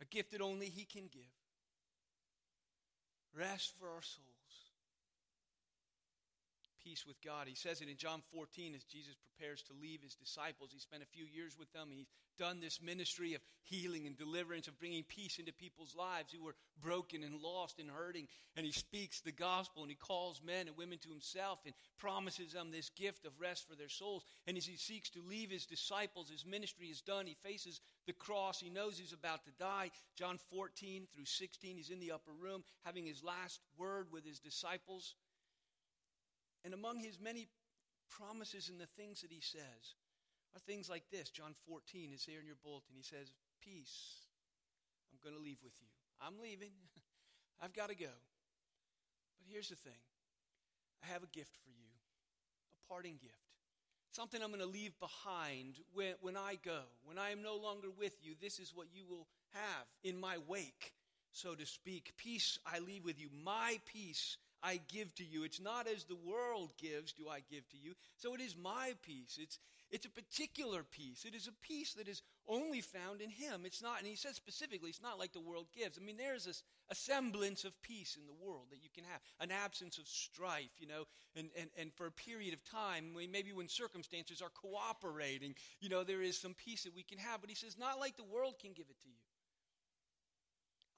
A 0.00 0.04
gift 0.04 0.32
that 0.32 0.40
only 0.40 0.66
he 0.66 0.84
can 0.84 1.08
give. 1.12 1.22
Rest 3.34 3.74
for 3.78 3.88
our 3.88 4.02
souls 4.02 4.28
peace 6.88 7.06
with 7.06 7.20
God. 7.22 7.46
He 7.46 7.54
says 7.54 7.82
it 7.82 7.88
in 7.88 7.96
John 7.98 8.22
14 8.32 8.74
as 8.74 8.82
Jesus 8.84 9.14
prepares 9.14 9.60
to 9.62 9.74
leave 9.80 10.00
his 10.00 10.14
disciples. 10.14 10.70
He 10.72 10.80
spent 10.80 11.02
a 11.02 11.06
few 11.06 11.26
years 11.26 11.58
with 11.58 11.70
them. 11.74 11.88
He's 11.90 12.08
done 12.38 12.60
this 12.60 12.80
ministry 12.80 13.34
of 13.34 13.42
healing 13.62 14.06
and 14.06 14.16
deliverance, 14.16 14.68
of 14.68 14.78
bringing 14.78 15.04
peace 15.04 15.38
into 15.38 15.52
people's 15.52 15.94
lives 15.94 16.32
who 16.32 16.42
were 16.42 16.54
broken 16.80 17.22
and 17.24 17.42
lost 17.42 17.78
and 17.78 17.90
hurting. 17.90 18.26
And 18.56 18.64
he 18.64 18.72
speaks 18.72 19.20
the 19.20 19.32
gospel 19.32 19.82
and 19.82 19.90
he 19.90 19.96
calls 19.96 20.40
men 20.42 20.66
and 20.66 20.76
women 20.78 20.96
to 20.98 21.10
himself 21.10 21.58
and 21.66 21.74
promises 21.98 22.52
them 22.52 22.70
this 22.70 22.88
gift 22.90 23.26
of 23.26 23.38
rest 23.38 23.68
for 23.68 23.76
their 23.76 23.90
souls. 23.90 24.24
And 24.46 24.56
as 24.56 24.64
he 24.64 24.76
seeks 24.76 25.10
to 25.10 25.20
leave 25.28 25.50
his 25.50 25.66
disciples, 25.66 26.30
his 26.30 26.46
ministry 26.46 26.86
is 26.86 27.02
done. 27.02 27.26
He 27.26 27.36
faces 27.42 27.82
the 28.08 28.14
cross. 28.14 28.58
He 28.58 28.70
knows 28.70 28.98
he's 28.98 29.12
about 29.12 29.44
to 29.44 29.52
die. 29.60 29.92
John 30.16 30.38
14 30.50 31.06
through 31.14 31.26
16, 31.26 31.76
he's 31.76 31.90
in 31.90 32.00
the 32.00 32.10
upper 32.10 32.32
room 32.32 32.64
having 32.84 33.06
his 33.06 33.22
last 33.22 33.60
word 33.76 34.08
with 34.10 34.24
his 34.24 34.40
disciples. 34.40 35.14
And 36.64 36.74
among 36.74 36.98
his 36.98 37.20
many 37.20 37.46
promises 38.10 38.68
and 38.68 38.80
the 38.80 38.90
things 38.96 39.20
that 39.20 39.30
he 39.30 39.40
says 39.40 39.94
are 40.56 40.60
things 40.66 40.88
like 40.88 41.04
this. 41.12 41.30
John 41.30 41.54
14 41.68 42.10
is 42.14 42.24
there 42.24 42.40
in 42.40 42.46
your 42.46 42.58
bulletin. 42.64 42.96
He 42.96 43.04
says, 43.04 43.30
Peace. 43.62 44.24
I'm 45.12 45.20
going 45.22 45.36
to 45.36 45.44
leave 45.44 45.60
with 45.62 45.76
you. 45.80 45.88
I'm 46.20 46.40
leaving. 46.42 46.72
I've 47.62 47.74
got 47.74 47.90
to 47.90 47.96
go. 47.96 48.10
But 49.38 49.46
here's 49.52 49.68
the 49.68 49.76
thing 49.76 50.00
I 51.04 51.12
have 51.12 51.22
a 51.22 51.30
gift 51.36 51.54
for 51.62 51.70
you, 51.70 51.92
a 52.72 52.88
parting 52.88 53.18
gift. 53.20 53.47
Something 54.18 54.42
I'm 54.42 54.48
going 54.48 54.58
to 54.58 54.66
leave 54.66 54.98
behind 54.98 55.76
when, 55.94 56.14
when 56.20 56.36
I 56.36 56.58
go. 56.64 56.80
When 57.04 57.18
I 57.18 57.30
am 57.30 57.40
no 57.40 57.54
longer 57.54 57.86
with 57.96 58.16
you, 58.20 58.34
this 58.42 58.58
is 58.58 58.72
what 58.74 58.88
you 58.92 59.04
will 59.08 59.28
have 59.54 59.86
in 60.02 60.18
my 60.18 60.38
wake, 60.48 60.92
so 61.30 61.54
to 61.54 61.64
speak. 61.64 62.12
Peace 62.16 62.58
I 62.66 62.80
leave 62.80 63.04
with 63.04 63.20
you. 63.20 63.28
My 63.44 63.78
peace 63.86 64.36
I 64.60 64.80
give 64.88 65.14
to 65.14 65.24
you. 65.24 65.44
It's 65.44 65.60
not 65.60 65.86
as 65.86 66.02
the 66.02 66.16
world 66.16 66.70
gives 66.82 67.12
do 67.12 67.28
I 67.28 67.42
give 67.48 67.68
to 67.68 67.76
you. 67.76 67.94
So 68.16 68.34
it 68.34 68.40
is 68.40 68.56
my 68.60 68.94
peace. 69.02 69.38
It's 69.40 69.60
it's 69.90 70.06
a 70.06 70.10
particular 70.10 70.82
peace. 70.82 71.24
It 71.26 71.34
is 71.34 71.46
a 71.46 71.66
peace 71.66 71.94
that 71.94 72.08
is 72.08 72.22
only 72.46 72.80
found 72.80 73.20
in 73.20 73.30
him. 73.30 73.62
It's 73.64 73.82
not, 73.82 73.98
and 73.98 74.06
he 74.06 74.16
says 74.16 74.36
specifically, 74.36 74.90
it's 74.90 75.02
not 75.02 75.18
like 75.18 75.32
the 75.32 75.40
world 75.40 75.66
gives. 75.76 75.98
I 75.98 76.04
mean, 76.04 76.16
there's 76.16 76.46
a, 76.46 76.92
a 76.92 76.94
semblance 76.94 77.64
of 77.64 77.80
peace 77.82 78.16
in 78.20 78.26
the 78.26 78.46
world 78.46 78.66
that 78.70 78.82
you 78.82 78.90
can 78.94 79.04
have, 79.04 79.20
an 79.40 79.50
absence 79.50 79.98
of 79.98 80.06
strife, 80.06 80.70
you 80.78 80.86
know, 80.86 81.04
and, 81.36 81.48
and, 81.58 81.70
and 81.78 81.92
for 81.94 82.06
a 82.06 82.12
period 82.12 82.52
of 82.52 82.64
time, 82.64 83.14
maybe 83.30 83.52
when 83.52 83.68
circumstances 83.68 84.42
are 84.42 84.50
cooperating, 84.50 85.54
you 85.80 85.88
know, 85.88 86.04
there 86.04 86.22
is 86.22 86.38
some 86.38 86.54
peace 86.54 86.84
that 86.84 86.94
we 86.94 87.02
can 87.02 87.18
have. 87.18 87.40
But 87.40 87.50
he 87.50 87.56
says, 87.56 87.78
not 87.78 87.98
like 87.98 88.16
the 88.16 88.24
world 88.24 88.54
can 88.60 88.72
give 88.72 88.86
it 88.90 89.00
to 89.02 89.08
you. 89.08 89.14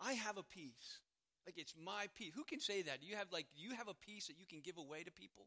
I 0.01 0.15
have 0.15 0.39
a 0.39 0.43
peace 0.43 1.01
like 1.47 1.59
it's 1.59 1.75
my 1.83 2.07
peace. 2.15 2.33
Who 2.35 2.45
can 2.45 2.61
say 2.61 2.83
that? 2.83 3.01
Do 3.01 3.07
you 3.07 3.17
have 3.17 3.27
like 3.33 3.47
do 3.57 3.63
you 3.63 3.75
have 3.75 3.89
a 3.89 3.95
peace 3.95 4.27
that 4.29 4.39
you 4.39 4.47
can 4.47 4.61
give 4.61 4.79
away 4.79 5.03
to 5.03 5.11
people? 5.11 5.47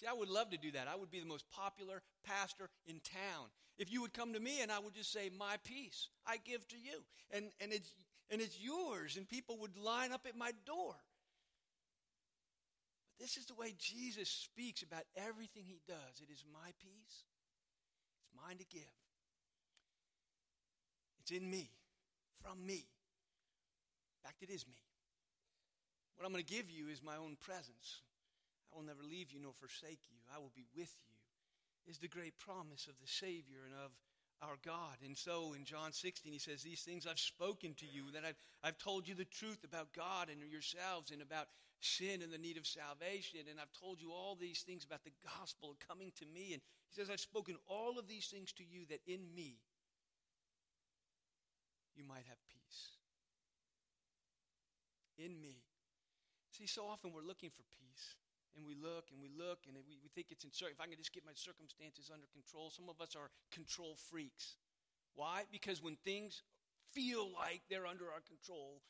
See, 0.00 0.06
I 0.06 0.12
would 0.12 0.28
love 0.28 0.50
to 0.50 0.58
do 0.58 0.72
that. 0.72 0.88
I 0.88 0.96
would 0.96 1.10
be 1.10 1.20
the 1.20 1.26
most 1.26 1.44
popular 1.50 2.02
pastor 2.24 2.68
in 2.86 3.00
town. 3.00 3.46
If 3.78 3.92
you 3.92 4.02
would 4.02 4.12
come 4.12 4.32
to 4.32 4.40
me 4.40 4.60
and 4.60 4.72
I 4.72 4.78
would 4.78 4.94
just 4.94 5.12
say, 5.12 5.30
My 5.36 5.56
peace, 5.64 6.08
I 6.26 6.38
give 6.44 6.66
to 6.68 6.76
you. 6.76 7.02
And 7.30 7.46
and 7.60 7.72
it's 7.72 7.94
and 8.30 8.40
it's 8.40 8.58
yours, 8.58 9.16
and 9.16 9.28
people 9.28 9.58
would 9.58 9.76
line 9.76 10.12
up 10.12 10.26
at 10.26 10.36
my 10.36 10.52
door. 10.66 10.94
But 13.06 13.22
this 13.22 13.36
is 13.36 13.46
the 13.46 13.54
way 13.54 13.74
Jesus 13.78 14.28
speaks 14.28 14.82
about 14.82 15.04
everything 15.16 15.64
he 15.66 15.80
does. 15.86 16.20
It 16.20 16.32
is 16.32 16.44
my 16.52 16.70
peace. 16.80 17.24
It's 18.22 18.32
mine 18.34 18.56
to 18.58 18.64
give. 18.64 18.82
It's 21.20 21.30
in 21.30 21.48
me, 21.48 21.70
from 22.42 22.66
me. 22.66 22.74
In 22.74 24.24
fact, 24.24 24.42
it 24.42 24.50
is 24.50 24.66
me. 24.66 24.82
What 26.16 26.26
I'm 26.26 26.32
going 26.32 26.44
to 26.44 26.54
give 26.54 26.70
you 26.70 26.88
is 26.88 27.02
my 27.02 27.16
own 27.16 27.36
presence. 27.40 28.02
I 28.74 28.78
will 28.78 28.86
never 28.86 29.02
leave 29.02 29.30
you 29.30 29.38
nor 29.40 29.52
forsake 29.52 30.00
you. 30.10 30.18
I 30.34 30.38
will 30.38 30.52
be 30.54 30.66
with 30.74 30.90
you, 31.06 31.16
is 31.86 31.98
the 31.98 32.08
great 32.08 32.38
promise 32.38 32.88
of 32.88 32.98
the 33.00 33.06
Savior 33.06 33.62
and 33.64 33.74
of 33.74 33.92
our 34.42 34.56
God. 34.66 34.98
And 35.04 35.16
so 35.16 35.54
in 35.54 35.64
John 35.64 35.92
16, 35.92 36.32
he 36.32 36.38
says, 36.38 36.62
These 36.62 36.82
things 36.82 37.06
I've 37.06 37.18
spoken 37.18 37.74
to 37.78 37.86
you, 37.86 38.10
that 38.12 38.24
I've, 38.24 38.38
I've 38.62 38.78
told 38.78 39.06
you 39.06 39.14
the 39.14 39.24
truth 39.24 39.62
about 39.64 39.94
God 39.94 40.28
and 40.28 40.40
yourselves 40.50 41.10
and 41.12 41.22
about 41.22 41.46
sin 41.80 42.22
and 42.22 42.32
the 42.32 42.38
need 42.38 42.56
of 42.56 42.66
salvation. 42.66 43.40
And 43.48 43.60
I've 43.60 43.72
told 43.78 44.00
you 44.00 44.10
all 44.10 44.34
these 44.34 44.62
things 44.62 44.84
about 44.84 45.04
the 45.04 45.14
gospel 45.38 45.76
coming 45.86 46.10
to 46.18 46.26
me. 46.26 46.52
And 46.52 46.62
he 46.90 46.92
says, 46.98 47.10
I've 47.10 47.20
spoken 47.20 47.56
all 47.66 47.98
of 47.98 48.08
these 48.08 48.26
things 48.26 48.52
to 48.54 48.64
you 48.64 48.86
that 48.90 49.00
in 49.06 49.20
me 49.34 49.60
you 51.94 52.02
might 52.02 52.26
have 52.26 52.42
peace. 52.50 52.98
In 55.16 55.40
me 55.40 55.62
See, 56.54 56.66
so 56.66 56.86
often 56.86 57.10
we're 57.12 57.26
looking 57.26 57.50
for 57.50 57.64
peace. 57.74 58.14
And 58.56 58.64
we 58.66 58.74
look 58.78 59.10
and 59.10 59.18
we 59.18 59.30
look 59.34 59.66
and 59.66 59.74
we, 59.74 59.98
we 60.02 60.08
think 60.14 60.30
it's 60.30 60.44
in, 60.44 60.50
if 60.70 60.80
I 60.80 60.86
can 60.86 60.96
just 60.96 61.12
get 61.12 61.26
my 61.26 61.34
circumstances 61.34 62.10
under 62.12 62.26
control. 62.30 62.70
Some 62.70 62.88
of 62.88 63.00
us 63.00 63.16
are 63.18 63.30
control 63.50 63.98
freaks. 64.10 64.56
Why? 65.14 65.42
Because 65.50 65.82
when 65.82 65.96
things 66.04 66.42
feel 66.92 67.30
like 67.34 67.62
they're 67.68 67.86
under 67.86 68.06
our 68.06 68.22
control, 68.22 68.82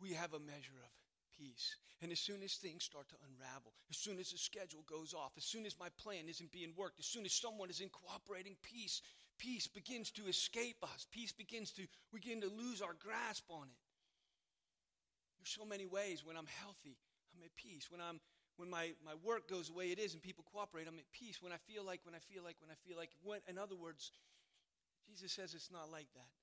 we 0.00 0.12
have 0.12 0.34
a 0.34 0.40
measure 0.40 0.76
of 0.84 0.92
peace. 1.38 1.76
And 2.02 2.12
as 2.12 2.20
soon 2.20 2.42
as 2.42 2.54
things 2.54 2.84
start 2.84 3.08
to 3.08 3.16
unravel, 3.26 3.72
as 3.90 3.96
soon 3.96 4.18
as 4.18 4.30
the 4.30 4.38
schedule 4.38 4.84
goes 4.86 5.14
off, 5.14 5.32
as 5.36 5.44
soon 5.44 5.66
as 5.66 5.74
my 5.80 5.88
plan 5.98 6.28
isn't 6.28 6.52
being 6.52 6.72
worked, 6.76 7.00
as 7.00 7.06
soon 7.06 7.24
as 7.24 7.32
someone 7.32 7.70
isn't 7.70 7.90
cooperating, 7.92 8.56
peace, 8.62 9.02
peace 9.38 9.66
begins 9.66 10.10
to 10.12 10.28
escape 10.28 10.76
us. 10.82 11.06
Peace 11.10 11.32
begins 11.32 11.72
to, 11.72 11.82
we 12.12 12.20
begin 12.20 12.40
to 12.42 12.48
lose 12.48 12.82
our 12.82 12.94
grasp 13.02 13.44
on 13.50 13.64
it. 13.64 13.80
There's 15.38 15.56
so 15.58 15.64
many 15.64 15.86
ways 15.86 16.24
when 16.24 16.36
I'm 16.36 16.50
healthy, 16.62 16.98
I'm 17.34 17.42
at 17.44 17.54
peace. 17.56 17.90
When 17.90 18.00
I'm 18.00 18.20
when 18.58 18.68
my, 18.68 18.90
my 19.06 19.14
work 19.22 19.46
goes 19.46 19.70
the 19.70 19.78
way 19.78 19.94
it 19.94 20.02
is 20.02 20.12
and 20.12 20.20
people 20.20 20.44
cooperate, 20.50 20.90
I'm 20.90 20.98
at 20.98 21.06
peace. 21.14 21.38
When 21.38 21.54
I 21.54 21.62
feel 21.70 21.86
like, 21.86 22.02
when 22.02 22.18
I 22.18 22.18
feel 22.18 22.42
like, 22.42 22.58
when 22.58 22.74
I 22.74 22.78
feel 22.82 22.98
like, 22.98 23.14
when, 23.22 23.38
in 23.46 23.56
other 23.56 23.78
words, 23.78 24.10
Jesus 25.06 25.30
says 25.30 25.54
it's 25.54 25.70
not 25.70 25.86
like 25.94 26.10
that. 26.18 26.34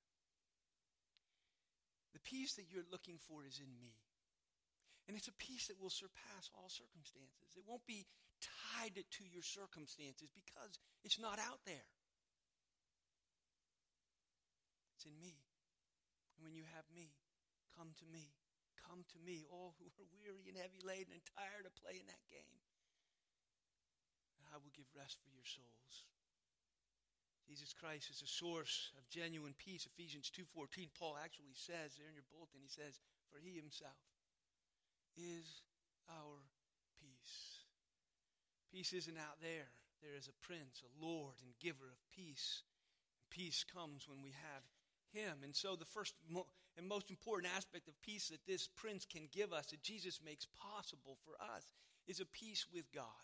The 2.16 2.24
peace 2.24 2.56
that 2.56 2.72
you're 2.72 2.88
looking 2.88 3.20
for 3.28 3.44
is 3.44 3.60
in 3.60 3.68
me. 3.76 4.00
And 5.08 5.20
it's 5.20 5.28
a 5.28 5.36
peace 5.36 5.68
that 5.68 5.76
will 5.76 5.92
surpass 5.92 6.50
all 6.56 6.72
circumstances. 6.72 7.52
It 7.54 7.68
won't 7.68 7.86
be 7.86 8.08
tied 8.80 8.96
to 8.96 9.24
your 9.28 9.44
circumstances 9.44 10.32
because 10.32 10.80
it's 11.04 11.20
not 11.20 11.38
out 11.38 11.60
there. 11.68 11.86
It's 14.96 15.06
in 15.06 15.20
me. 15.20 15.36
And 16.40 16.48
when 16.48 16.56
you 16.56 16.64
have 16.80 16.88
me, 16.96 17.12
come 17.76 17.92
to 18.00 18.08
me. 18.08 18.32
Come 18.86 19.02
to 19.12 19.20
me, 19.26 19.50
all 19.50 19.74
who 19.82 19.90
are 19.98 20.10
weary 20.14 20.46
and 20.46 20.58
heavy 20.58 20.80
laden 20.86 21.14
and 21.14 21.26
tired 21.34 21.66
of 21.66 21.74
playing 21.82 22.06
that 22.06 22.22
game. 22.30 22.62
And 24.38 24.46
I 24.54 24.62
will 24.62 24.74
give 24.78 24.86
rest 24.94 25.18
for 25.26 25.34
your 25.34 25.46
souls. 25.46 26.06
Jesus 27.46 27.74
Christ 27.74 28.10
is 28.10 28.22
a 28.22 28.30
source 28.30 28.94
of 28.98 29.10
genuine 29.10 29.54
peace. 29.58 29.86
Ephesians 29.86 30.30
2:14 30.34 30.90
Paul 30.98 31.18
actually 31.18 31.54
says 31.54 31.96
there 31.96 32.10
in 32.10 32.18
your 32.18 32.26
bulletin 32.34 32.62
he 32.62 32.70
says 32.70 33.00
for 33.30 33.38
he 33.38 33.54
himself 33.54 33.98
is 35.18 35.62
our 36.10 36.42
peace. 37.00 37.66
Peace 38.72 38.94
isn't 38.94 39.18
out 39.18 39.40
there. 39.42 39.70
There 40.02 40.16
is 40.16 40.28
a 40.28 40.46
prince, 40.46 40.84
a 40.84 41.06
lord 41.06 41.36
and 41.42 41.58
giver 41.60 41.90
of 41.90 42.10
peace. 42.12 42.64
Peace 43.30 43.64
comes 43.64 44.08
when 44.08 44.22
we 44.22 44.32
have 44.32 44.64
him. 45.14 45.40
And 45.44 45.56
so, 45.56 45.76
the 45.76 45.86
first 45.86 46.14
and 46.78 46.88
most 46.88 47.10
important 47.10 47.52
aspect 47.56 47.88
of 47.88 48.02
peace 48.02 48.30
that 48.30 48.46
this 48.48 48.68
prince 48.68 49.06
can 49.06 49.28
give 49.32 49.54
us, 49.54 49.68
that 49.68 49.82
Jesus 49.82 50.20
makes 50.24 50.48
possible 50.60 51.18
for 51.24 51.34
us, 51.56 51.64
is 52.08 52.20
a 52.20 52.26
peace 52.26 52.66
with 52.74 52.92
God. 52.94 53.24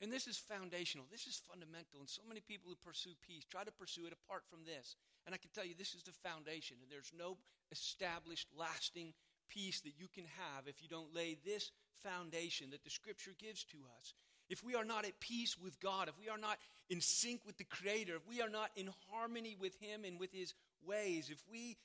And 0.00 0.12
this 0.12 0.26
is 0.26 0.36
foundational. 0.36 1.06
This 1.10 1.26
is 1.26 1.40
fundamental. 1.48 2.00
And 2.00 2.08
so 2.08 2.22
many 2.26 2.40
people 2.40 2.68
who 2.68 2.76
pursue 2.84 3.14
peace 3.26 3.44
try 3.44 3.64
to 3.64 3.72
pursue 3.72 4.06
it 4.06 4.12
apart 4.12 4.42
from 4.50 4.64
this. 4.64 4.96
And 5.24 5.34
I 5.34 5.38
can 5.38 5.50
tell 5.54 5.64
you, 5.64 5.74
this 5.78 5.94
is 5.94 6.02
the 6.02 6.12
foundation. 6.12 6.76
And 6.82 6.90
there's 6.90 7.12
no 7.16 7.38
established, 7.70 8.48
lasting 8.58 9.14
peace 9.48 9.80
that 9.82 9.98
you 9.98 10.08
can 10.12 10.24
have 10.24 10.66
if 10.66 10.82
you 10.82 10.88
don't 10.88 11.14
lay 11.14 11.36
this 11.44 11.70
foundation 12.02 12.70
that 12.70 12.84
the 12.84 12.90
Scripture 12.90 13.32
gives 13.38 13.64
to 13.64 13.78
us 13.96 14.14
if 14.48 14.62
we 14.62 14.74
are 14.74 14.84
not 14.84 15.04
at 15.04 15.18
peace 15.20 15.56
with 15.58 15.80
God, 15.80 16.08
if 16.08 16.18
we 16.18 16.28
are 16.28 16.38
not 16.38 16.58
in 16.90 17.00
sync 17.00 17.40
with 17.46 17.56
the 17.56 17.64
Creator, 17.64 18.16
if 18.16 18.28
we 18.28 18.42
are 18.42 18.48
not 18.48 18.70
in 18.76 18.90
harmony 19.10 19.56
with 19.58 19.74
Him 19.80 20.04
and 20.04 20.18
with 20.20 20.32
His 20.32 20.54
ways, 20.86 21.30
if 21.30 21.42
we 21.50 21.76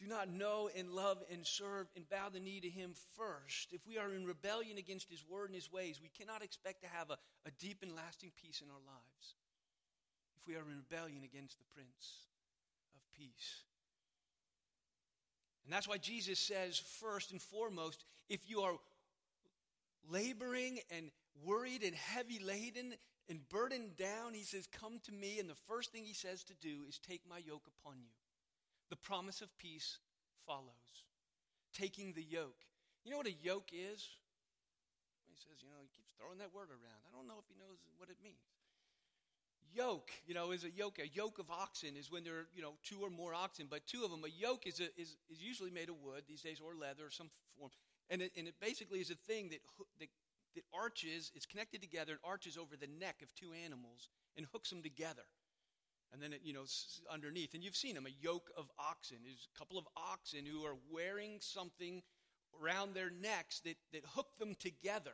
do 0.00 0.06
not 0.06 0.28
know 0.28 0.68
and 0.76 0.90
love 0.90 1.22
and 1.30 1.46
serve 1.46 1.86
and 1.94 2.08
bow 2.08 2.28
the 2.32 2.40
knee 2.40 2.60
to 2.60 2.68
Him 2.68 2.94
first, 3.16 3.72
if 3.72 3.86
we 3.86 3.98
are 3.98 4.12
in 4.12 4.26
rebellion 4.26 4.78
against 4.78 5.08
His 5.08 5.24
word 5.28 5.46
and 5.46 5.54
His 5.54 5.72
ways, 5.72 6.00
we 6.02 6.10
cannot 6.18 6.42
expect 6.42 6.82
to 6.82 6.88
have 6.88 7.10
a, 7.10 7.18
a 7.46 7.50
deep 7.60 7.78
and 7.82 7.94
lasting 7.94 8.32
peace 8.42 8.60
in 8.60 8.70
our 8.70 8.82
lives. 8.86 9.34
If 10.36 10.48
we 10.48 10.54
are 10.56 10.68
in 10.68 10.76
rebellion 10.76 11.22
against 11.24 11.58
the 11.58 11.64
Prince 11.74 12.26
of 12.94 13.00
Peace. 13.16 13.62
And 15.64 15.72
that's 15.72 15.88
why 15.88 15.96
Jesus 15.96 16.38
says, 16.38 16.78
first 16.78 17.30
and 17.30 17.40
foremost, 17.40 18.04
if 18.28 18.48
you 18.48 18.60
are 18.60 18.74
laboring 20.10 20.80
and 20.90 21.10
worried 21.44 21.82
and 21.82 21.94
heavy 21.94 22.38
laden 22.38 22.94
and 23.28 23.48
burdened 23.48 23.96
down, 23.96 24.34
he 24.34 24.42
says, 24.42 24.66
Come 24.66 25.00
to 25.04 25.12
me. 25.12 25.38
And 25.38 25.48
the 25.48 25.54
first 25.66 25.92
thing 25.92 26.04
he 26.04 26.12
says 26.12 26.44
to 26.44 26.54
do 26.54 26.82
is 26.88 26.98
take 26.98 27.22
my 27.28 27.38
yoke 27.38 27.66
upon 27.80 27.94
you. 27.98 28.10
The 28.94 29.02
promise 29.02 29.42
of 29.42 29.50
peace 29.58 29.98
follows. 30.46 30.94
Taking 31.74 32.12
the 32.14 32.22
yoke. 32.22 32.62
You 33.02 33.10
know 33.10 33.18
what 33.18 33.26
a 33.26 33.34
yoke 33.42 33.74
is? 33.74 34.06
He 35.26 35.34
says, 35.34 35.58
you 35.58 35.66
know, 35.66 35.82
he 35.82 35.90
keeps 35.90 36.14
throwing 36.14 36.38
that 36.38 36.54
word 36.54 36.70
around. 36.70 37.02
I 37.02 37.10
don't 37.10 37.26
know 37.26 37.42
if 37.42 37.50
he 37.50 37.58
knows 37.58 37.82
what 37.98 38.06
it 38.06 38.22
means. 38.22 38.38
Yoke, 39.74 40.12
you 40.28 40.32
know, 40.32 40.52
is 40.52 40.62
a 40.62 40.70
yoke. 40.70 41.00
A 41.02 41.10
yoke 41.10 41.40
of 41.40 41.50
oxen 41.50 41.98
is 41.98 42.06
when 42.08 42.22
there 42.22 42.46
are, 42.46 42.46
you 42.54 42.62
know, 42.62 42.78
two 42.86 43.02
or 43.02 43.10
more 43.10 43.34
oxen, 43.34 43.66
but 43.68 43.84
two 43.84 44.04
of 44.04 44.12
them. 44.12 44.22
A 44.22 44.30
yoke 44.30 44.64
is, 44.64 44.78
a, 44.78 44.86
is, 44.94 45.18
is 45.26 45.42
usually 45.42 45.74
made 45.74 45.88
of 45.88 45.98
wood 45.98 46.22
these 46.28 46.42
days 46.42 46.62
or 46.62 46.78
leather 46.78 47.02
or 47.02 47.10
some 47.10 47.30
form. 47.58 47.72
And 48.10 48.22
it, 48.22 48.30
and 48.38 48.46
it 48.46 48.54
basically 48.62 49.00
is 49.00 49.10
a 49.10 49.18
thing 49.26 49.48
that, 49.50 49.58
that, 49.98 50.08
that 50.54 50.62
arches, 50.70 51.32
is 51.34 51.46
connected 51.46 51.82
together 51.82 52.12
and 52.12 52.20
arches 52.22 52.56
over 52.56 52.76
the 52.78 52.86
neck 52.86 53.26
of 53.26 53.34
two 53.34 53.50
animals 53.58 54.06
and 54.36 54.46
hooks 54.52 54.70
them 54.70 54.86
together. 54.86 55.26
And 56.14 56.22
then, 56.22 56.32
it, 56.32 56.40
you 56.44 56.54
know, 56.54 56.64
underneath. 57.12 57.54
And 57.54 57.62
you've 57.62 57.76
seen 57.76 57.94
them, 57.94 58.06
a 58.06 58.24
yoke 58.24 58.50
of 58.56 58.70
oxen. 58.78 59.18
There's 59.24 59.48
a 59.54 59.58
couple 59.58 59.76
of 59.76 59.84
oxen 59.96 60.46
who 60.46 60.64
are 60.64 60.76
wearing 60.90 61.38
something 61.40 62.02
around 62.62 62.94
their 62.94 63.10
necks 63.10 63.60
that, 63.60 63.76
that 63.92 64.04
hook 64.14 64.38
them 64.38 64.54
together 64.58 65.12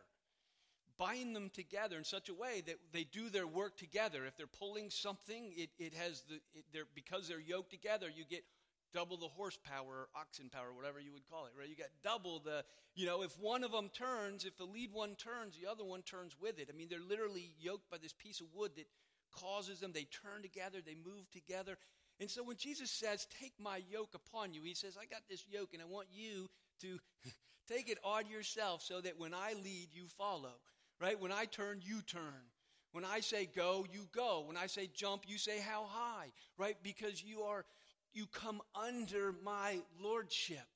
bind 1.01 1.35
them 1.35 1.49
together 1.55 1.97
in 1.97 2.05
such 2.05 2.29
a 2.29 2.35
way 2.35 2.63
that 2.67 2.77
they 2.93 3.05
do 3.05 3.31
their 3.31 3.47
work 3.47 3.75
together. 3.79 4.27
If 4.27 4.37
they're 4.37 4.47
pulling 4.47 4.91
something, 4.91 5.51
it, 5.57 5.71
it 5.79 5.95
has 5.95 6.23
the, 6.29 6.35
it, 6.55 6.67
they're, 6.75 6.85
because 6.95 7.27
they're 7.27 7.41
yoked 7.41 7.71
together, 7.71 8.09
you 8.15 8.25
get 8.29 8.45
double 8.93 9.17
the 9.17 9.29
horsepower 9.29 9.87
or 9.87 10.09
oxen 10.15 10.51
power, 10.51 10.75
whatever 10.75 11.01
you 11.01 11.13
would 11.13 11.27
call 11.31 11.47
it, 11.47 11.53
right? 11.59 11.69
You 11.69 11.77
got 11.77 11.89
double 12.05 12.41
the, 12.41 12.65
you 12.95 13.07
know, 13.07 13.23
if 13.23 13.33
one 13.41 13.65
of 13.65 13.73
them 13.73 13.89
turns, 13.89 14.45
if 14.45 14.59
the 14.59 14.65
lead 14.65 14.93
one 14.93 15.15
turns, 15.15 15.57
the 15.57 15.71
other 15.71 15.85
one 15.85 16.03
turns 16.03 16.37
with 16.41 16.59
it. 16.59 16.69
I 16.71 16.77
mean, 16.77 16.89
they're 16.91 17.01
literally 17.01 17.53
yoked 17.59 17.91
by 17.91 17.97
this 17.97 18.13
piece 18.13 18.41
of 18.41 18.49
wood 18.55 18.73
that 18.77 18.87
causes 19.33 19.81
them, 19.81 19.93
they 19.93 20.07
turn 20.23 20.43
together, 20.43 20.79
they 20.85 20.95
move 20.95 21.31
together. 21.33 21.77
And 22.21 22.31
so 22.31 22.43
when 22.43 22.57
Jesus 22.57 22.91
says, 22.91 23.27
Take 23.41 23.55
my 23.59 23.83
yoke 23.91 24.15
upon 24.15 24.53
you, 24.53 24.63
he 24.63 24.75
says, 24.75 24.97
I 25.01 25.07
got 25.07 25.23
this 25.29 25.45
yoke 25.51 25.71
and 25.73 25.83
I 25.83 25.87
want 25.87 26.09
you 26.13 26.49
to 26.83 26.99
take 27.69 27.89
it 27.89 27.99
on 28.05 28.29
yourself 28.29 28.83
so 28.83 29.01
that 29.01 29.19
when 29.19 29.35
I 29.35 29.55
lead, 29.65 29.89
you 29.93 30.07
follow. 30.19 30.55
Right? 31.01 31.19
When 31.19 31.33
I 31.33 31.47
turn, 31.47 31.81
you 31.83 32.03
turn. 32.03 32.45
When 32.93 33.05
I 33.05 33.21
say 33.21 33.47
go, 33.47 33.87
you 33.91 34.09
go. 34.15 34.45
When 34.47 34.57
I 34.57 34.67
say 34.67 34.91
jump, 34.93 35.23
you 35.27 35.39
say 35.39 35.61
how 35.61 35.87
high. 35.89 36.27
Right? 36.59 36.77
Because 36.83 37.23
you 37.23 37.43
are 37.43 37.65
you 38.13 38.27
come 38.27 38.61
under 38.75 39.35
my 39.45 39.79
lordship. 40.03 40.67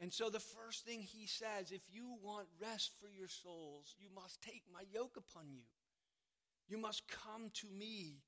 And 0.00 0.12
so 0.12 0.28
the 0.28 0.40
first 0.40 0.84
thing 0.84 1.00
he 1.00 1.26
says, 1.26 1.70
if 1.70 1.82
you 1.90 2.16
want 2.22 2.46
rest 2.60 2.92
for 3.00 3.08
your 3.08 3.28
souls, 3.28 3.94
you 3.98 4.08
must 4.14 4.42
take 4.42 4.62
my 4.72 4.82
yoke 4.92 5.16
upon 5.16 5.44
you. 5.50 5.62
You 6.68 6.78
must 6.78 7.02
come 7.08 7.50
to 7.54 7.66
me 7.66 8.22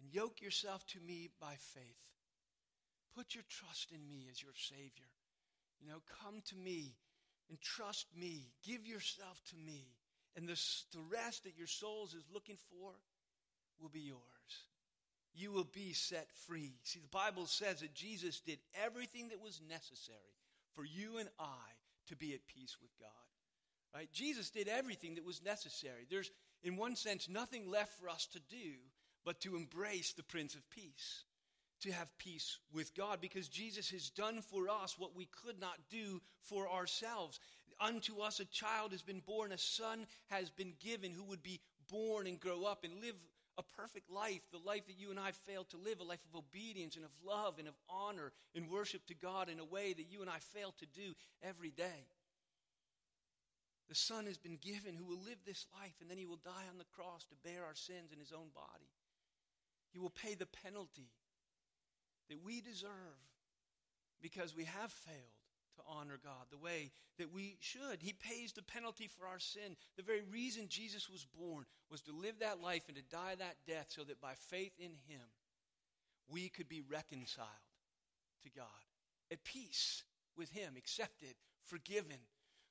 and 0.00 0.12
yoke 0.12 0.40
yourself 0.42 0.86
to 0.88 1.00
me 1.00 1.30
by 1.40 1.54
faith. 1.58 2.14
Put 3.14 3.34
your 3.34 3.44
trust 3.48 3.92
in 3.92 4.08
me 4.08 4.26
as 4.30 4.42
your 4.42 4.52
Savior. 4.54 5.10
You 5.80 5.88
know, 5.88 6.02
come 6.22 6.42
to 6.46 6.56
me 6.56 6.94
and 7.48 7.60
trust 7.60 8.06
me. 8.16 8.50
Give 8.66 8.86
yourself 8.86 9.40
to 9.50 9.56
me. 9.56 9.86
And 10.36 10.48
the, 10.48 10.60
the 10.92 11.02
rest 11.10 11.44
that 11.44 11.56
your 11.56 11.66
souls 11.66 12.14
is 12.14 12.24
looking 12.32 12.58
for 12.70 12.92
will 13.80 13.88
be 13.88 14.00
yours. 14.00 14.20
You 15.34 15.52
will 15.52 15.68
be 15.72 15.92
set 15.92 16.28
free. 16.46 16.74
See, 16.82 17.00
the 17.00 17.08
Bible 17.08 17.46
says 17.46 17.80
that 17.80 17.94
Jesus 17.94 18.40
did 18.40 18.58
everything 18.84 19.28
that 19.28 19.42
was 19.42 19.60
necessary 19.68 20.18
for 20.74 20.84
you 20.84 21.18
and 21.18 21.28
I 21.38 21.74
to 22.08 22.16
be 22.16 22.34
at 22.34 22.46
peace 22.46 22.76
with 22.80 22.90
God. 22.98 23.08
Right? 23.94 24.08
Jesus 24.12 24.50
did 24.50 24.68
everything 24.68 25.14
that 25.14 25.24
was 25.24 25.42
necessary. 25.42 26.06
There's, 26.10 26.30
in 26.62 26.76
one 26.76 26.94
sense, 26.94 27.28
nothing 27.28 27.70
left 27.70 27.98
for 28.00 28.08
us 28.08 28.26
to 28.32 28.40
do 28.40 28.74
but 29.24 29.40
to 29.40 29.56
embrace 29.56 30.12
the 30.12 30.22
Prince 30.22 30.54
of 30.54 30.68
Peace 30.70 31.24
to 31.80 31.92
have 31.92 32.18
peace 32.18 32.58
with 32.72 32.94
God 32.94 33.20
because 33.20 33.48
Jesus 33.48 33.90
has 33.90 34.10
done 34.10 34.42
for 34.42 34.68
us 34.68 34.98
what 34.98 35.16
we 35.16 35.26
could 35.26 35.60
not 35.60 35.78
do 35.90 36.20
for 36.42 36.68
ourselves. 36.68 37.38
Unto 37.80 38.20
us 38.20 38.40
a 38.40 38.44
child 38.46 38.92
has 38.92 39.02
been 39.02 39.20
born, 39.20 39.52
a 39.52 39.58
son 39.58 40.06
has 40.30 40.50
been 40.50 40.72
given 40.80 41.12
who 41.12 41.24
would 41.24 41.42
be 41.42 41.60
born 41.90 42.26
and 42.26 42.40
grow 42.40 42.64
up 42.64 42.84
and 42.84 43.00
live 43.00 43.14
a 43.56 43.62
perfect 43.76 44.10
life, 44.10 44.40
the 44.52 44.58
life 44.58 44.86
that 44.86 44.98
you 44.98 45.10
and 45.10 45.18
I 45.18 45.32
failed 45.32 45.68
to 45.70 45.76
live, 45.76 46.00
a 46.00 46.04
life 46.04 46.20
of 46.32 46.38
obedience 46.38 46.96
and 46.96 47.04
of 47.04 47.10
love 47.24 47.58
and 47.58 47.66
of 47.66 47.74
honor 47.88 48.32
and 48.54 48.70
worship 48.70 49.06
to 49.06 49.14
God 49.14 49.48
in 49.48 49.58
a 49.58 49.64
way 49.64 49.92
that 49.92 50.10
you 50.10 50.20
and 50.20 50.30
I 50.30 50.38
fail 50.38 50.74
to 50.78 50.86
do 50.86 51.14
every 51.42 51.70
day. 51.70 52.06
The 53.88 53.94
Son 53.94 54.26
has 54.26 54.36
been 54.36 54.58
given 54.60 54.94
who 54.94 55.04
will 55.04 55.22
live 55.24 55.38
this 55.46 55.66
life 55.80 55.94
and 56.00 56.10
then 56.10 56.18
he 56.18 56.26
will 56.26 56.40
die 56.44 56.68
on 56.70 56.78
the 56.78 56.92
cross 56.94 57.24
to 57.24 57.48
bear 57.48 57.64
our 57.64 57.74
sins 57.74 58.12
in 58.12 58.18
his 58.18 58.32
own 58.32 58.48
body. 58.54 58.90
He 59.90 59.98
will 59.98 60.10
pay 60.10 60.34
the 60.34 60.46
penalty 60.46 61.10
that 62.28 62.44
we 62.44 62.60
deserve 62.60 62.92
because 64.20 64.54
we 64.54 64.64
have 64.64 64.92
failed 64.92 65.38
to 65.76 65.82
honor 65.88 66.18
God 66.22 66.46
the 66.50 66.58
way 66.58 66.90
that 67.18 67.32
we 67.32 67.56
should. 67.60 68.00
He 68.00 68.12
pays 68.12 68.52
the 68.52 68.62
penalty 68.62 69.08
for 69.08 69.26
our 69.26 69.38
sin. 69.38 69.76
The 69.96 70.02
very 70.02 70.22
reason 70.22 70.66
Jesus 70.68 71.08
was 71.08 71.26
born 71.38 71.64
was 71.90 72.02
to 72.02 72.12
live 72.12 72.40
that 72.40 72.60
life 72.60 72.82
and 72.88 72.96
to 72.96 73.02
die 73.02 73.34
that 73.38 73.56
death 73.66 73.86
so 73.88 74.04
that 74.04 74.20
by 74.20 74.34
faith 74.34 74.72
in 74.78 74.92
Him, 75.06 75.22
we 76.28 76.48
could 76.48 76.68
be 76.68 76.82
reconciled 76.90 77.48
to 78.42 78.50
God, 78.50 78.66
at 79.32 79.44
peace 79.44 80.02
with 80.36 80.50
Him, 80.50 80.74
accepted, 80.76 81.34
forgiven. 81.64 82.18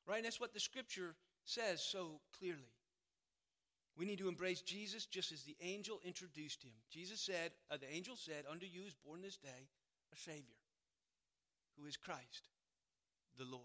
Right? 0.08 0.17
And 0.17 0.26
that's 0.26 0.39
what 0.39 0.54
the 0.54 0.60
scripture 0.60 1.15
says 1.43 1.82
so 1.82 2.22
clearly. 2.39 2.72
We 3.98 4.06
need 4.06 4.20
to 4.20 4.28
embrace 4.28 4.62
Jesus 4.62 5.06
just 5.06 5.32
as 5.32 5.41
the 5.41 5.58
angel 5.62 6.00
introduced 6.06 6.63
him. 6.63 6.74
Jesus 6.91 7.20
said, 7.20 7.52
uh, 7.72 7.78
the 7.78 7.91
angel 7.91 8.15
said, 8.15 8.46
Unto 8.50 8.65
you 8.65 8.84
is 8.86 8.93
born 9.06 9.22
this 9.22 9.38
day 9.38 9.67
a 10.13 10.17
Savior, 10.17 10.56
who 11.80 11.88
is 11.88 11.98
Christ, 11.98 12.50
the 13.38 13.46
Lord. 13.46 13.63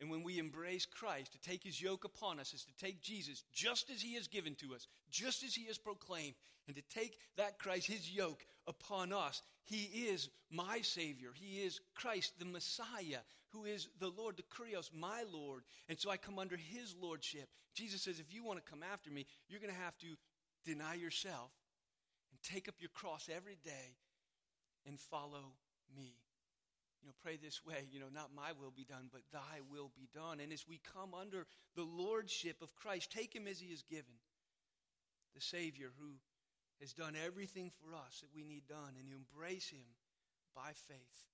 And 0.00 0.10
when 0.10 0.22
we 0.22 0.38
embrace 0.38 0.86
Christ, 0.86 1.32
to 1.32 1.40
take 1.40 1.62
his 1.62 1.82
yoke 1.82 2.04
upon 2.04 2.38
us 2.38 2.54
is 2.54 2.64
to 2.64 2.76
take 2.76 3.02
Jesus 3.02 3.42
just 3.52 3.90
as 3.90 4.00
he 4.00 4.14
has 4.14 4.28
given 4.28 4.54
to 4.56 4.74
us, 4.74 4.86
just 5.10 5.42
as 5.42 5.54
he 5.54 5.66
has 5.66 5.76
proclaimed, 5.76 6.34
and 6.66 6.76
to 6.76 6.82
take 6.82 7.18
that 7.36 7.58
Christ, 7.58 7.86
his 7.88 8.10
yoke, 8.10 8.44
upon 8.68 9.12
us. 9.12 9.42
He 9.64 9.84
is 10.08 10.28
my 10.50 10.80
Savior. 10.82 11.30
He 11.34 11.64
is 11.64 11.80
Christ, 11.94 12.34
the 12.38 12.44
Messiah, 12.44 13.20
who 13.52 13.64
is 13.64 13.88
the 13.98 14.10
Lord, 14.10 14.36
the 14.36 14.42
Kurios, 14.44 14.90
my 14.94 15.24
Lord. 15.32 15.62
And 15.88 15.98
so 15.98 16.10
I 16.10 16.18
come 16.18 16.38
under 16.38 16.56
his 16.56 16.94
lordship. 17.00 17.48
Jesus 17.74 18.02
says, 18.02 18.20
if 18.20 18.32
you 18.32 18.44
want 18.44 18.64
to 18.64 18.70
come 18.70 18.84
after 18.92 19.10
me, 19.10 19.26
you're 19.48 19.60
going 19.60 19.74
to 19.74 19.80
have 19.80 19.96
to 19.98 20.06
deny 20.64 20.94
yourself 20.94 21.50
and 22.30 22.42
take 22.42 22.68
up 22.68 22.74
your 22.78 22.90
cross 22.90 23.28
every 23.34 23.56
day 23.64 23.96
and 24.86 25.00
follow 25.00 25.52
me. 25.96 26.14
You 27.00 27.06
know, 27.06 27.14
pray 27.22 27.36
this 27.36 27.64
way, 27.64 27.86
you 27.92 28.00
know, 28.00 28.10
not 28.12 28.34
my 28.34 28.50
will 28.60 28.72
be 28.74 28.84
done, 28.84 29.08
but 29.12 29.22
thy 29.32 29.60
will 29.70 29.90
be 29.96 30.08
done. 30.12 30.40
And 30.40 30.52
as 30.52 30.66
we 30.66 30.80
come 30.94 31.14
under 31.14 31.46
the 31.76 31.84
lordship 31.84 32.60
of 32.60 32.74
Christ, 32.74 33.12
take 33.12 33.34
him 33.34 33.46
as 33.46 33.60
he 33.60 33.72
is 33.72 33.82
given, 33.82 34.18
the 35.34 35.40
Savior 35.40 35.90
who 35.98 36.14
has 36.80 36.92
done 36.92 37.14
everything 37.14 37.70
for 37.82 37.94
us 37.94 38.20
that 38.20 38.34
we 38.34 38.44
need 38.44 38.66
done, 38.68 38.94
and 38.98 39.08
you 39.08 39.16
embrace 39.16 39.68
him 39.68 39.96
by 40.54 40.70
faith, 40.74 41.26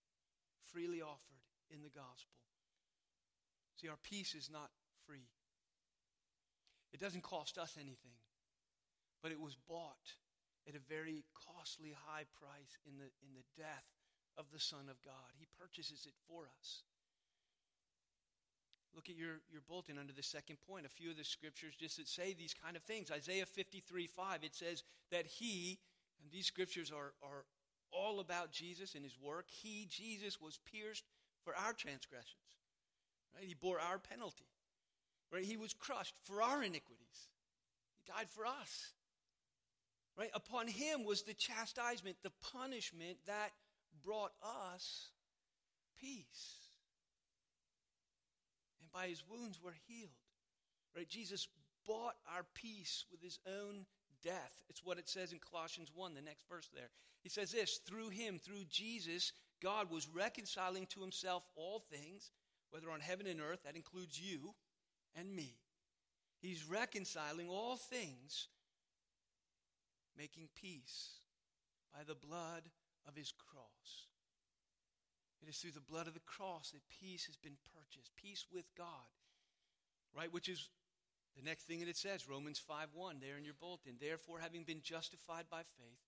freely 0.73 1.03
offered 1.03 1.45
in 1.71 1.83
the 1.83 1.93
gospel. 1.93 2.39
See, 3.77 3.89
our 3.89 4.01
peace 4.03 4.35
is 4.35 4.51
not 4.51 4.71
free. 5.07 5.29
It 6.93 7.01
doesn't 7.01 7.23
cost 7.23 7.59
us 7.59 7.77
anything, 7.77 8.17
but 9.23 9.33
it 9.33 9.41
was 9.41 9.57
bought 9.69 10.15
at 10.69 10.77
a 10.77 10.89
very 10.89 11.25
costly 11.35 11.93
high 12.07 12.25
price 12.41 12.79
in 12.87 12.97
the, 12.97 13.11
in 13.21 13.35
the 13.35 13.45
death 13.61 13.85
of 14.39 14.47
the 14.53 14.61
Son 14.61 14.89
of 14.89 15.03
God. 15.03 15.35
He 15.39 15.47
purchases 15.61 16.07
it 16.07 16.15
for 16.29 16.49
us. 16.61 16.83
Look 18.95 19.09
at 19.09 19.17
your, 19.17 19.41
your 19.51 19.63
bulletin 19.67 19.99
under 19.99 20.13
the 20.13 20.23
second 20.23 20.59
point. 20.69 20.87
A 20.87 20.89
few 20.89 21.11
of 21.11 21.17
the 21.17 21.25
scriptures 21.25 21.75
just 21.79 22.01
say 22.09 22.33
these 22.33 22.55
kind 22.55 22.77
of 22.77 22.83
things. 22.83 23.11
Isaiah 23.11 23.47
53 23.47 24.07
5, 24.07 24.45
it 24.45 24.55
says 24.55 24.83
that 25.11 25.27
he, 25.27 25.79
and 26.23 26.31
these 26.33 26.47
scriptures 26.47 26.93
are, 26.93 27.13
are 27.23 27.45
all 27.93 28.21
about 28.21 28.53
Jesus 28.53 28.95
and 28.95 29.05
his 29.05 29.17
work. 29.21 29.47
He, 29.49 29.87
Jesus, 29.91 30.41
was 30.41 30.59
pierced 30.73 31.05
for 31.45 31.55
our 31.57 31.73
transgressions. 31.73 32.43
Right? 33.35 33.45
He 33.45 33.55
bore 33.55 33.81
our 33.81 33.99
penalty. 33.99 34.47
Right? 35.33 35.45
He 35.45 35.57
was 35.57 35.75
crushed 35.75 36.15
for 36.25 36.43
our 36.43 36.63
iniquities. 36.63 37.29
He 37.97 38.13
died 38.13 38.29
for 38.29 38.47
us. 38.47 38.93
Right? 40.17 40.31
Upon 40.35 40.69
him 40.69 41.05
was 41.05 41.23
the 41.23 41.35
chastisement, 41.35 42.17
the 42.23 42.33
punishment 42.53 43.19
that 43.27 43.51
brought 44.05 44.33
us 44.43 45.09
peace. 46.01 46.63
By 48.95 49.09
his 49.09 49.23
wounds 49.29 49.59
we're 49.63 49.73
healed. 49.89 50.11
Right? 50.97 51.09
Jesus 51.09 51.49
bought 51.87 52.15
our 52.35 52.47
peace 52.55 53.05
with 53.11 53.21
his 53.21 53.39
own 53.47 53.85
death. 54.23 54.63
It's 54.71 54.85
what 54.85 54.99
it 54.99 55.09
says 55.09 55.33
in 55.33 55.39
Colossians 55.39 55.91
1, 55.95 56.15
the 56.15 56.23
next 56.23 56.49
verse 56.49 56.71
there. 56.73 56.89
He 57.23 57.29
says 57.29 57.51
this 57.53 57.81
through 57.87 58.11
him, 58.11 58.39
through 58.39 58.65
Jesus, 58.71 59.33
God 59.61 59.91
was 59.91 60.09
reconciling 60.09 60.87
to 60.91 61.01
himself 61.01 61.43
all 61.57 61.81
things 61.81 62.31
whether 62.75 62.91
on 62.91 62.99
heaven 62.99 63.29
and 63.29 63.41
earth, 63.41 63.61
that 63.65 63.77
includes 63.77 64.21
you 64.21 64.53
and 65.15 65.33
me. 65.33 65.55
He's 66.41 66.69
reconciling 66.69 67.49
all 67.49 67.77
things, 67.77 68.49
making 70.19 70.49
peace 70.61 71.11
by 71.97 72.03
the 72.03 72.17
blood 72.17 72.63
of 73.07 73.15
his 73.15 73.33
cross. 73.33 74.09
It 75.45 75.51
is 75.51 75.59
through 75.59 75.73
the 75.73 75.93
blood 75.93 76.07
of 76.07 76.15
the 76.15 76.25
cross 76.25 76.71
that 76.71 76.81
peace 76.89 77.27
has 77.27 77.37
been 77.37 77.57
purchased, 77.77 78.17
peace 78.17 78.47
with 78.51 78.65
God, 78.79 79.13
right? 80.17 80.33
Which 80.33 80.49
is 80.49 80.71
the 81.37 81.45
next 81.45 81.65
thing 81.65 81.81
that 81.81 81.89
it 81.89 81.99
says, 81.99 82.29
Romans 82.29 82.59
5 82.59 82.89
1, 82.95 83.19
there 83.21 83.37
in 83.37 83.45
your 83.45 83.61
bulletin. 83.61 83.97
Therefore, 84.01 84.39
having 84.41 84.63
been 84.65 84.81
justified 84.81 85.45
by 85.51 85.61
faith, 85.77 86.01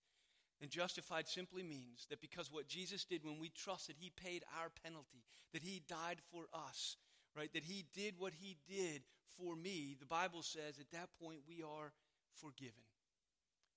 and 0.62 0.70
justified 0.70 1.29
simply 1.29 1.62
means 1.62 2.07
that 2.09 2.22
because 2.22 2.51
what 2.51 2.66
Jesus 2.66 3.05
did 3.05 3.25
when 3.25 3.38
we 3.38 3.51
trusted, 3.51 3.96
He 3.99 4.09
paid 4.09 4.42
our 4.59 4.70
penalty, 4.83 5.22
that 5.53 5.62
He 5.62 5.83
died 5.87 6.16
for 6.33 6.46
us, 6.55 6.96
right? 7.37 7.53
That 7.53 7.64
He 7.64 7.85
did 7.92 8.14
what 8.16 8.33
He 8.40 8.57
did 8.66 9.03
for 9.37 9.55
me. 9.55 9.96
The 10.01 10.07
Bible 10.07 10.42
says 10.42 10.79
at 10.81 10.90
that 10.92 11.11
point 11.22 11.40
we 11.46 11.62
are 11.62 11.92
forgiven. 12.40 12.88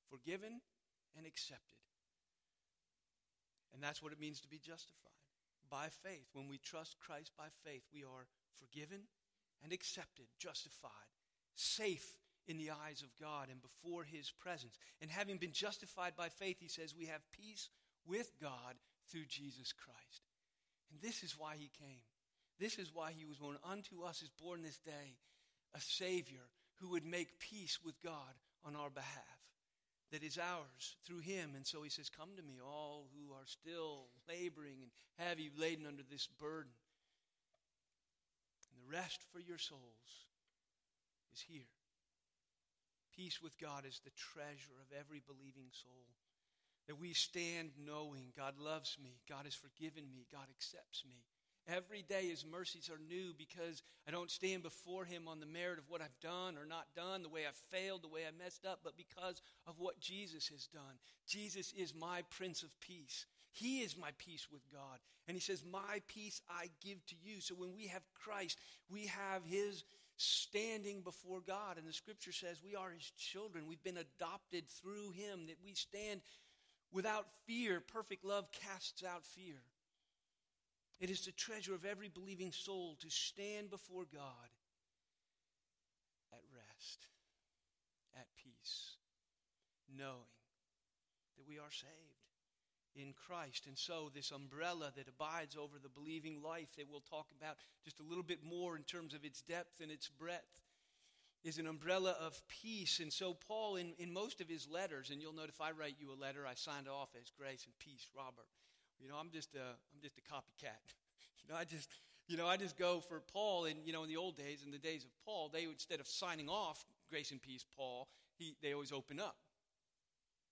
Forgiven 0.09 0.61
and 1.17 1.27
accepted. 1.27 1.83
And 3.73 3.83
that's 3.83 4.01
what 4.01 4.13
it 4.13 4.21
means 4.21 4.39
to 4.39 4.47
be 4.47 4.57
justified 4.57 5.18
by 5.69 5.87
faith. 6.03 6.27
When 6.33 6.47
we 6.47 6.57
trust 6.57 6.97
Christ 6.99 7.31
by 7.37 7.47
faith, 7.63 7.83
we 7.93 8.03
are 8.03 8.27
forgiven 8.57 9.01
and 9.63 9.73
accepted, 9.73 10.25
justified, 10.37 10.91
safe 11.55 12.17
in 12.47 12.57
the 12.57 12.71
eyes 12.71 13.01
of 13.01 13.15
God 13.19 13.49
and 13.49 13.61
before 13.61 14.03
his 14.03 14.31
presence. 14.31 14.77
And 15.01 15.11
having 15.11 15.37
been 15.37 15.51
justified 15.51 16.13
by 16.17 16.29
faith, 16.29 16.57
he 16.59 16.67
says 16.67 16.95
we 16.95 17.05
have 17.05 17.21
peace 17.31 17.69
with 18.05 18.31
God 18.41 18.75
through 19.11 19.25
Jesus 19.27 19.73
Christ. 19.73 20.23
And 20.91 20.99
this 21.01 21.23
is 21.23 21.35
why 21.37 21.55
he 21.57 21.69
came. 21.79 22.01
This 22.59 22.77
is 22.77 22.93
why 22.93 23.11
he 23.11 23.25
was 23.25 23.37
born. 23.37 23.57
Unto 23.63 24.03
us 24.03 24.21
is 24.21 24.29
born 24.41 24.61
this 24.61 24.79
day 24.79 25.17
a 25.75 25.79
Savior 25.79 26.49
who 26.81 26.89
would 26.89 27.05
make 27.05 27.39
peace 27.39 27.79
with 27.83 28.01
God 28.03 28.33
on 28.65 28.75
our 28.75 28.89
behalf 28.89 29.38
that 30.11 30.23
is 30.23 30.37
ours 30.37 30.97
through 31.05 31.19
him. 31.19 31.51
And 31.55 31.65
so 31.65 31.83
he 31.83 31.89
says, 31.89 32.09
Come 32.09 32.29
to 32.37 32.43
me, 32.43 32.59
all 32.63 33.07
who 33.13 33.33
are 33.33 33.45
still 33.45 34.07
laboring 34.27 34.77
and 34.81 34.91
heavy 35.17 35.51
laden 35.57 35.85
under 35.85 36.03
this 36.09 36.27
burden. 36.39 36.71
And 38.69 38.79
the 38.81 38.97
rest 38.97 39.21
for 39.31 39.39
your 39.39 39.57
souls 39.57 40.27
is 41.33 41.41
here. 41.47 41.69
Peace 43.15 43.41
with 43.41 43.59
God 43.59 43.85
is 43.85 44.01
the 44.03 44.15
treasure 44.15 44.79
of 44.79 44.97
every 44.97 45.21
believing 45.25 45.69
soul. 45.71 46.07
That 46.87 46.99
we 46.99 47.13
stand 47.13 47.71
knowing 47.85 48.33
God 48.35 48.55
loves 48.57 48.97
me, 49.01 49.19
God 49.29 49.45
has 49.45 49.53
forgiven 49.53 50.09
me, 50.11 50.25
God 50.31 50.47
accepts 50.49 51.03
me. 51.07 51.21
Every 51.75 52.01
day 52.01 52.27
his 52.27 52.45
mercies 52.45 52.89
are 52.89 52.99
new 53.09 53.33
because 53.37 53.83
I 54.07 54.11
don't 54.11 54.31
stand 54.31 54.63
before 54.63 55.05
him 55.05 55.27
on 55.27 55.39
the 55.39 55.45
merit 55.45 55.77
of 55.77 55.89
what 55.89 56.01
I've 56.01 56.19
done 56.21 56.57
or 56.57 56.65
not 56.65 56.87
done, 56.95 57.23
the 57.23 57.29
way 57.29 57.41
I've 57.47 57.55
failed, 57.69 58.03
the 58.03 58.07
way 58.07 58.21
I 58.27 58.43
messed 58.43 58.65
up, 58.65 58.79
but 58.83 58.97
because 58.97 59.41
of 59.67 59.79
what 59.79 59.99
Jesus 59.99 60.47
has 60.49 60.67
done. 60.67 60.99
Jesus 61.27 61.73
is 61.77 61.93
my 61.93 62.23
Prince 62.29 62.63
of 62.63 62.79
Peace. 62.79 63.25
He 63.51 63.79
is 63.79 63.97
my 63.97 64.09
peace 64.17 64.47
with 64.51 64.61
God. 64.71 64.99
And 65.27 65.35
he 65.35 65.41
says, 65.41 65.63
My 65.69 66.01
peace 66.07 66.41
I 66.49 66.69
give 66.83 67.05
to 67.07 67.15
you. 67.21 67.41
So 67.41 67.55
when 67.55 67.75
we 67.75 67.87
have 67.87 68.03
Christ, 68.13 68.57
we 68.89 69.07
have 69.07 69.43
his 69.45 69.83
standing 70.17 71.01
before 71.01 71.41
God. 71.45 71.77
And 71.77 71.87
the 71.87 71.93
scripture 71.93 72.31
says 72.31 72.61
we 72.63 72.75
are 72.75 72.91
his 72.91 73.11
children. 73.17 73.65
We've 73.67 73.83
been 73.83 73.97
adopted 73.97 74.67
through 74.67 75.11
him, 75.11 75.47
that 75.47 75.57
we 75.63 75.73
stand 75.73 76.21
without 76.91 77.27
fear. 77.45 77.79
Perfect 77.79 78.25
love 78.25 78.51
casts 78.51 79.03
out 79.03 79.25
fear. 79.25 79.61
It 80.99 81.09
is 81.09 81.25
the 81.25 81.31
treasure 81.31 81.73
of 81.73 81.85
every 81.85 82.09
believing 82.09 82.51
soul 82.51 82.97
to 82.99 83.09
stand 83.09 83.69
before 83.69 84.05
God 84.13 84.49
at 86.33 86.41
rest, 86.53 87.07
at 88.15 88.27
peace, 88.35 88.97
knowing 89.97 90.35
that 91.37 91.47
we 91.47 91.57
are 91.57 91.71
saved 91.71 92.19
in 92.95 93.13
Christ. 93.13 93.65
And 93.65 93.77
so, 93.77 94.11
this 94.13 94.31
umbrella 94.31 94.91
that 94.97 95.07
abides 95.07 95.55
over 95.55 95.79
the 95.81 95.89
believing 95.89 96.41
life 96.43 96.75
that 96.77 96.89
we'll 96.89 96.99
talk 97.09 97.27
about 97.39 97.55
just 97.83 97.99
a 98.01 98.03
little 98.03 98.23
bit 98.23 98.43
more 98.43 98.75
in 98.75 98.83
terms 98.83 99.13
of 99.13 99.23
its 99.23 99.41
depth 99.41 99.79
and 99.81 99.91
its 99.91 100.09
breadth 100.09 100.43
is 101.43 101.57
an 101.57 101.67
umbrella 101.67 102.15
of 102.19 102.41
peace. 102.49 102.99
And 102.99 103.13
so, 103.13 103.33
Paul, 103.33 103.77
in, 103.77 103.93
in 103.97 104.11
most 104.11 104.41
of 104.41 104.49
his 104.49 104.67
letters, 104.67 105.09
and 105.09 105.21
you'll 105.21 105.33
note 105.35 105.47
if 105.49 105.61
I 105.61 105.71
write 105.71 105.95
you 105.99 106.11
a 106.11 106.21
letter, 106.21 106.45
I 106.45 106.55
signed 106.55 106.89
off 106.89 107.09
as 107.15 107.31
Grace 107.37 107.65
and 107.65 107.77
Peace, 107.79 108.07
Robert. 108.15 108.47
You 109.01 109.07
know, 109.07 109.15
I'm 109.19 109.31
just 109.31 109.55
a, 109.55 109.75
I'm 109.93 110.01
just 110.01 110.17
a 110.17 110.21
copycat. 110.21 110.83
you 111.43 111.53
know, 111.53 111.59
I 111.59 111.63
just, 111.63 111.89
you 112.27 112.37
know, 112.37 112.47
I 112.47 112.57
just 112.57 112.77
go 112.77 112.99
for 112.99 113.21
Paul. 113.31 113.65
And 113.65 113.77
you 113.85 113.93
know, 113.93 114.03
in 114.03 114.09
the 114.09 114.17
old 114.17 114.35
days, 114.35 114.63
in 114.65 114.71
the 114.71 114.77
days 114.77 115.03
of 115.03 115.11
Paul, 115.25 115.49
they 115.51 115.63
instead 115.63 115.99
of 115.99 116.07
signing 116.07 116.49
off 116.49 116.85
grace 117.09 117.31
and 117.31 117.41
peace, 117.41 117.65
Paul, 117.75 118.07
he, 118.37 118.55
they 118.61 118.73
always 118.73 118.91
open 118.91 119.19
up 119.19 119.37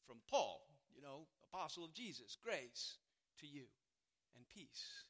from 0.06 0.18
Paul. 0.30 0.62
You 0.96 1.02
know, 1.02 1.28
apostle 1.54 1.86
of 1.86 1.94
Jesus, 1.94 2.38
grace 2.42 2.98
to 3.40 3.48
you 3.48 3.70
and 4.36 4.48
peace. 4.50 5.06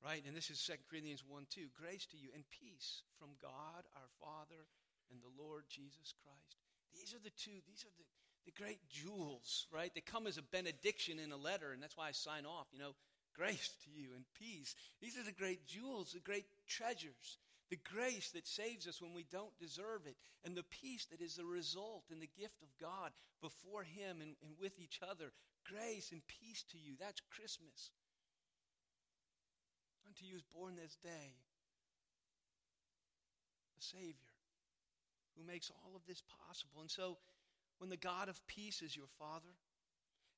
Right? 0.00 0.24
And 0.26 0.34
this 0.34 0.48
is 0.48 0.62
2 0.64 0.80
Corinthians 0.88 1.22
1 1.28 1.44
2. 1.50 1.68
Grace 1.76 2.06
to 2.06 2.16
you 2.16 2.30
and 2.34 2.44
peace 2.48 3.02
from 3.18 3.36
God 3.42 3.84
our 3.92 4.08
Father 4.16 4.64
and 5.12 5.20
the 5.20 5.34
Lord 5.36 5.64
Jesus 5.68 6.14
Christ. 6.24 6.56
These 6.94 7.12
are 7.12 7.22
the 7.22 7.34
two, 7.36 7.60
these 7.68 7.84
are 7.84 7.92
the, 7.98 8.06
the 8.44 8.52
great 8.52 8.80
jewels, 8.88 9.66
right? 9.72 9.92
They 9.94 10.00
come 10.00 10.26
as 10.26 10.38
a 10.38 10.42
benediction 10.42 11.18
in 11.18 11.32
a 11.32 11.36
letter, 11.36 11.72
and 11.72 11.82
that's 11.82 11.96
why 11.96 12.08
I 12.08 12.12
sign 12.12 12.46
off, 12.46 12.66
you 12.72 12.78
know, 12.78 12.94
grace 13.36 13.70
to 13.84 13.90
you 13.90 14.10
and 14.14 14.24
peace. 14.38 14.74
These 15.00 15.18
are 15.18 15.24
the 15.24 15.32
great 15.32 15.66
jewels, 15.66 16.12
the 16.12 16.20
great 16.20 16.46
treasures, 16.66 17.38
the 17.70 17.78
grace 17.94 18.30
that 18.30 18.46
saves 18.46 18.86
us 18.86 19.00
when 19.00 19.14
we 19.14 19.24
don't 19.30 19.58
deserve 19.58 20.02
it, 20.06 20.16
and 20.44 20.56
the 20.56 20.64
peace 20.64 21.06
that 21.10 21.20
is 21.20 21.36
the 21.36 21.44
result 21.44 22.04
and 22.10 22.20
the 22.20 22.30
gift 22.38 22.62
of 22.62 22.68
God 22.80 23.12
before 23.40 23.82
Him 23.82 24.20
and, 24.20 24.34
and 24.42 24.52
with 24.60 24.78
each 24.78 25.00
other. 25.08 25.32
Grace 25.68 26.10
and 26.12 26.20
peace 26.26 26.64
to 26.72 26.78
you. 26.78 26.94
That's 26.98 27.20
Christmas. 27.34 27.90
Unto 30.06 30.24
you 30.24 30.36
is 30.36 30.42
born 30.42 30.74
this 30.74 30.96
day 31.02 31.36
a 33.78 33.82
Savior 33.82 34.34
who 35.36 35.46
makes 35.46 35.70
all 35.70 35.96
of 35.96 36.04
this 36.06 36.22
possible. 36.44 36.80
And 36.80 36.90
so, 36.90 37.16
when 37.80 37.88
the 37.88 37.96
God 37.96 38.28
of 38.28 38.46
peace 38.46 38.82
is 38.82 38.94
your 38.94 39.08
Father, 39.18 39.56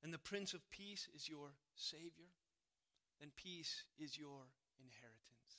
and 0.03 0.15
the 0.15 0.19
Prince 0.19 0.55
of 0.55 0.71
Peace 0.71 1.09
is 1.15 1.29
your 1.29 1.51
Savior, 1.75 2.31
then 3.21 3.31
peace 3.37 3.85
is 3.99 4.17
your 4.17 4.47
inheritance 4.79 5.59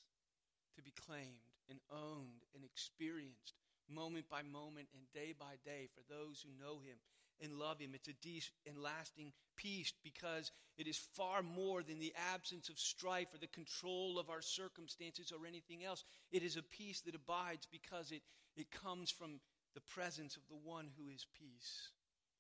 to 0.76 0.82
be 0.82 0.94
claimed 1.08 1.44
and 1.70 1.80
owned 1.92 2.48
and 2.56 2.64
experienced 2.64 3.54
moment 3.90 4.26
by 4.30 4.42
moment 4.44 4.88
and 4.94 5.04
day 5.14 5.34
by 5.38 5.56
day 5.66 5.90
for 5.94 6.02
those 6.08 6.44
who 6.44 6.64
know 6.64 6.80
Him 6.80 6.96
and 7.42 7.60
love 7.60 7.80
Him. 7.80 7.92
It's 7.94 8.08
a 8.08 8.14
deep 8.22 8.44
and 8.66 8.78
lasting 8.82 9.34
peace 9.58 9.94
because 10.04 10.52
it 10.78 10.88
is 10.88 10.98
far 10.98 11.44
more 11.44 11.84
than 11.84 12.00
the 12.00 12.14
absence 12.34 12.70
of 12.70 12.80
strife 12.80 13.28
or 13.34 13.40
the 13.40 13.48
control 13.48 14.20
of 14.20 14.30
our 14.30 14.42
circumstances 14.42 15.32
or 15.32 15.46
anything 15.46 15.84
else. 15.84 16.06
It 16.32 16.44
is 16.44 16.56
a 16.56 16.64
peace 16.64 17.02
that 17.02 17.16
abides 17.16 17.68
because 17.70 18.12
it, 18.12 18.22
it 18.56 18.72
comes 18.72 19.12
from 19.12 19.42
the 19.74 19.82
presence 19.82 20.38
of 20.38 20.44
the 20.50 20.60
one 20.64 20.90
who 20.98 21.10
is 21.10 21.26
peace 21.38 21.90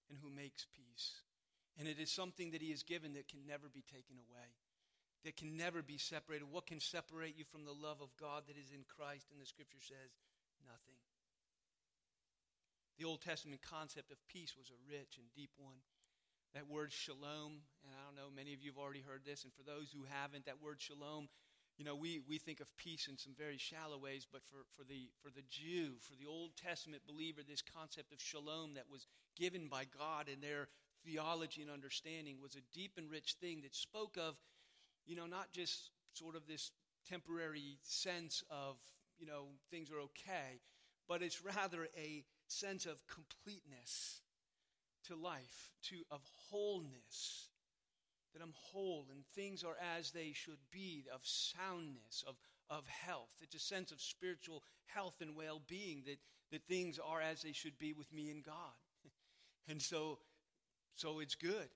and 0.09 0.17
who 0.21 0.29
makes 0.29 0.65
peace. 0.69 1.21
And 1.79 1.87
it 1.87 1.97
is 1.97 2.11
something 2.11 2.51
that 2.51 2.61
he 2.61 2.69
has 2.69 2.83
given 2.83 3.13
that 3.13 3.27
can 3.27 3.45
never 3.47 3.67
be 3.67 3.81
taken 3.81 4.21
away, 4.21 4.53
that 5.25 5.37
can 5.37 5.57
never 5.57 5.81
be 5.81 5.97
separated. 5.97 6.45
What 6.51 6.67
can 6.67 6.79
separate 6.79 7.37
you 7.37 7.45
from 7.45 7.65
the 7.65 7.73
love 7.73 7.97
of 8.01 8.13
God 8.19 8.43
that 8.47 8.57
is 8.57 8.69
in 8.69 8.85
Christ? 8.85 9.33
And 9.33 9.41
the 9.41 9.49
scripture 9.49 9.81
says, 9.81 10.13
nothing. 10.61 11.01
The 12.99 13.09
Old 13.09 13.25
Testament 13.25 13.61
concept 13.65 14.11
of 14.11 14.21
peace 14.29 14.53
was 14.53 14.69
a 14.69 14.77
rich 14.85 15.17
and 15.17 15.25
deep 15.33 15.49
one. 15.57 15.81
That 16.53 16.69
word 16.69 16.93
shalom, 16.93 17.65
and 17.81 17.89
I 17.89 18.05
don't 18.05 18.13
know, 18.13 18.29
many 18.29 18.53
of 18.53 18.61
you 18.61 18.69
have 18.69 18.77
already 18.77 19.01
heard 19.01 19.25
this, 19.25 19.41
and 19.41 19.49
for 19.49 19.65
those 19.65 19.89
who 19.89 20.05
haven't, 20.05 20.45
that 20.45 20.61
word 20.61 20.77
shalom 20.77 21.25
you 21.77 21.85
know, 21.85 21.95
we, 21.95 22.21
we 22.27 22.37
think 22.37 22.59
of 22.59 22.75
peace 22.77 23.07
in 23.09 23.17
some 23.17 23.33
very 23.37 23.57
shallow 23.57 23.97
ways, 23.97 24.27
but 24.31 24.41
for, 24.49 24.65
for, 24.77 24.83
the, 24.83 25.09
for 25.21 25.29
the 25.29 25.43
Jew, 25.49 25.93
for 25.99 26.15
the 26.15 26.29
Old 26.29 26.51
Testament 26.55 27.03
believer, 27.07 27.41
this 27.47 27.63
concept 27.63 28.13
of 28.13 28.21
shalom 28.21 28.75
that 28.75 28.89
was 28.91 29.07
given 29.35 29.67
by 29.67 29.85
God 29.85 30.29
in 30.29 30.39
their 30.39 30.67
theology 31.05 31.61
and 31.61 31.71
understanding 31.71 32.37
was 32.41 32.55
a 32.55 32.77
deep 32.77 32.93
and 32.97 33.09
rich 33.09 33.35
thing 33.41 33.61
that 33.61 33.75
spoke 33.75 34.17
of, 34.17 34.35
you 35.05 35.15
know, 35.15 35.25
not 35.25 35.51
just 35.51 35.89
sort 36.13 36.35
of 36.35 36.47
this 36.47 36.71
temporary 37.09 37.79
sense 37.81 38.43
of, 38.49 38.77
you 39.17 39.25
know, 39.25 39.47
things 39.71 39.91
are 39.91 39.99
okay, 39.99 40.61
but 41.07 41.21
it's 41.21 41.43
rather 41.43 41.87
a 41.97 42.23
sense 42.47 42.85
of 42.85 43.01
completeness 43.07 44.21
to 45.07 45.15
life, 45.15 45.71
to 45.89 46.03
of 46.11 46.21
wholeness 46.49 47.49
that 48.33 48.41
I'm 48.41 48.53
whole 48.71 49.07
and 49.11 49.23
things 49.35 49.63
are 49.63 49.77
as 49.97 50.11
they 50.11 50.31
should 50.33 50.57
be, 50.71 51.05
of 51.13 51.21
soundness, 51.23 52.23
of, 52.27 52.35
of 52.69 52.87
health. 52.87 53.33
It's 53.41 53.55
a 53.55 53.59
sense 53.59 53.91
of 53.91 54.01
spiritual 54.01 54.63
health 54.85 55.15
and 55.21 55.35
well 55.35 55.61
being 55.67 56.03
that, 56.05 56.17
that 56.51 56.67
things 56.67 56.99
are 56.99 57.21
as 57.21 57.41
they 57.41 57.53
should 57.53 57.77
be 57.79 57.93
with 57.93 58.11
me 58.13 58.29
and 58.29 58.43
God. 58.43 58.55
and 59.67 59.81
so, 59.81 60.19
so 60.95 61.19
it's 61.19 61.35
good. 61.35 61.69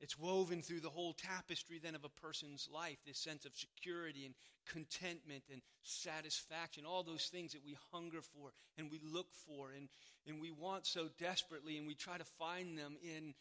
It's 0.00 0.18
woven 0.18 0.62
through 0.62 0.80
the 0.80 0.88
whole 0.88 1.12
tapestry 1.12 1.78
then 1.78 1.94
of 1.94 2.04
a 2.04 2.08
person's 2.08 2.68
life, 2.72 2.96
this 3.06 3.18
sense 3.18 3.44
of 3.44 3.52
security 3.54 4.24
and 4.24 4.34
contentment 4.66 5.44
and 5.52 5.60
satisfaction, 5.82 6.86
all 6.86 7.02
those 7.02 7.26
things 7.26 7.52
that 7.52 7.64
we 7.64 7.76
hunger 7.92 8.20
for 8.22 8.52
and 8.78 8.90
we 8.90 9.00
look 9.04 9.26
for 9.46 9.72
and, 9.76 9.88
and 10.26 10.40
we 10.40 10.50
want 10.50 10.86
so 10.86 11.08
desperately, 11.18 11.76
and 11.76 11.86
we 11.86 11.94
try 11.94 12.16
to 12.16 12.24
find 12.24 12.78
them 12.78 12.96
in 13.02 13.34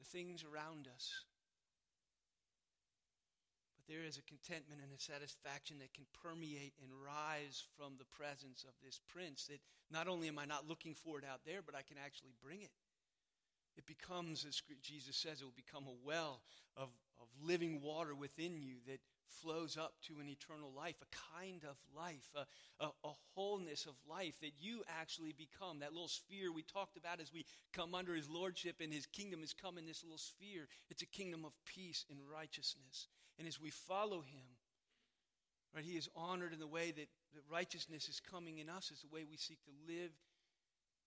the 0.00 0.08
things 0.08 0.42
around 0.42 0.88
us. 0.88 1.12
But 3.76 3.84
there 3.84 4.02
is 4.02 4.16
a 4.16 4.24
contentment 4.24 4.80
and 4.80 4.90
a 4.96 5.00
satisfaction 5.00 5.76
that 5.78 5.92
can 5.92 6.08
permeate 6.24 6.72
and 6.80 6.88
rise 7.04 7.62
from 7.76 8.00
the 8.00 8.08
presence 8.08 8.64
of 8.64 8.72
this 8.82 9.00
prince 9.12 9.46
that 9.52 9.60
not 9.92 10.08
only 10.08 10.28
am 10.28 10.38
I 10.38 10.46
not 10.46 10.66
looking 10.66 10.94
for 10.94 11.18
it 11.20 11.24
out 11.28 11.44
there, 11.44 11.60
but 11.60 11.76
I 11.76 11.84
can 11.84 12.00
actually 12.00 12.32
bring 12.42 12.62
it. 12.62 12.72
It 13.76 13.86
becomes, 13.86 14.44
as 14.48 14.62
Jesus 14.82 15.16
says, 15.16 15.40
it 15.40 15.44
will 15.44 15.52
become 15.54 15.84
a 15.84 16.06
well 16.06 16.40
of, 16.76 16.88
of 17.20 17.28
living 17.44 17.80
water 17.82 18.14
within 18.14 18.58
you 18.58 18.76
that 18.86 19.00
flows 19.30 19.76
up 19.76 19.94
to 20.06 20.20
an 20.20 20.28
eternal 20.28 20.70
life, 20.76 20.96
a 21.02 21.38
kind 21.38 21.62
of 21.64 21.76
life, 21.96 22.28
a, 22.34 22.46
a, 22.84 22.88
a, 23.04 23.12
wholeness 23.34 23.86
of 23.86 23.94
life 24.08 24.34
that 24.40 24.52
you 24.60 24.82
actually 25.00 25.32
become. 25.32 25.80
That 25.80 25.92
little 25.92 26.08
sphere 26.08 26.52
we 26.52 26.62
talked 26.62 26.96
about 26.96 27.20
as 27.20 27.32
we 27.32 27.46
come 27.72 27.94
under 27.94 28.14
his 28.14 28.28
lordship 28.28 28.76
and 28.80 28.92
his 28.92 29.06
kingdom 29.06 29.40
has 29.40 29.52
come 29.52 29.78
in 29.78 29.86
this 29.86 30.02
little 30.02 30.18
sphere. 30.18 30.68
It's 30.90 31.02
a 31.02 31.06
kingdom 31.06 31.44
of 31.44 31.52
peace 31.64 32.04
and 32.10 32.18
righteousness. 32.32 33.08
And 33.38 33.46
as 33.46 33.60
we 33.60 33.70
follow 33.70 34.20
him, 34.20 34.58
right, 35.74 35.84
he 35.84 35.96
is 35.96 36.08
honored 36.14 36.52
in 36.52 36.58
the 36.60 36.66
way 36.66 36.90
that, 36.90 37.08
that 37.34 37.42
righteousness 37.50 38.08
is 38.08 38.20
coming 38.20 38.58
in 38.58 38.68
us, 38.68 38.90
is 38.90 39.02
the 39.02 39.14
way 39.14 39.24
we 39.28 39.36
seek 39.36 39.62
to 39.64 39.92
live 39.92 40.10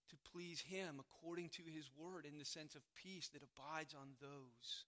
to 0.09 0.31
please 0.31 0.62
him 0.62 0.99
according 0.99 1.49
to 1.49 1.63
his 1.63 1.89
word 1.97 2.25
in 2.25 2.38
the 2.38 2.45
sense 2.45 2.75
of 2.75 2.81
peace 2.95 3.29
that 3.29 3.41
abides 3.41 3.93
on 3.93 4.09
those 4.21 4.86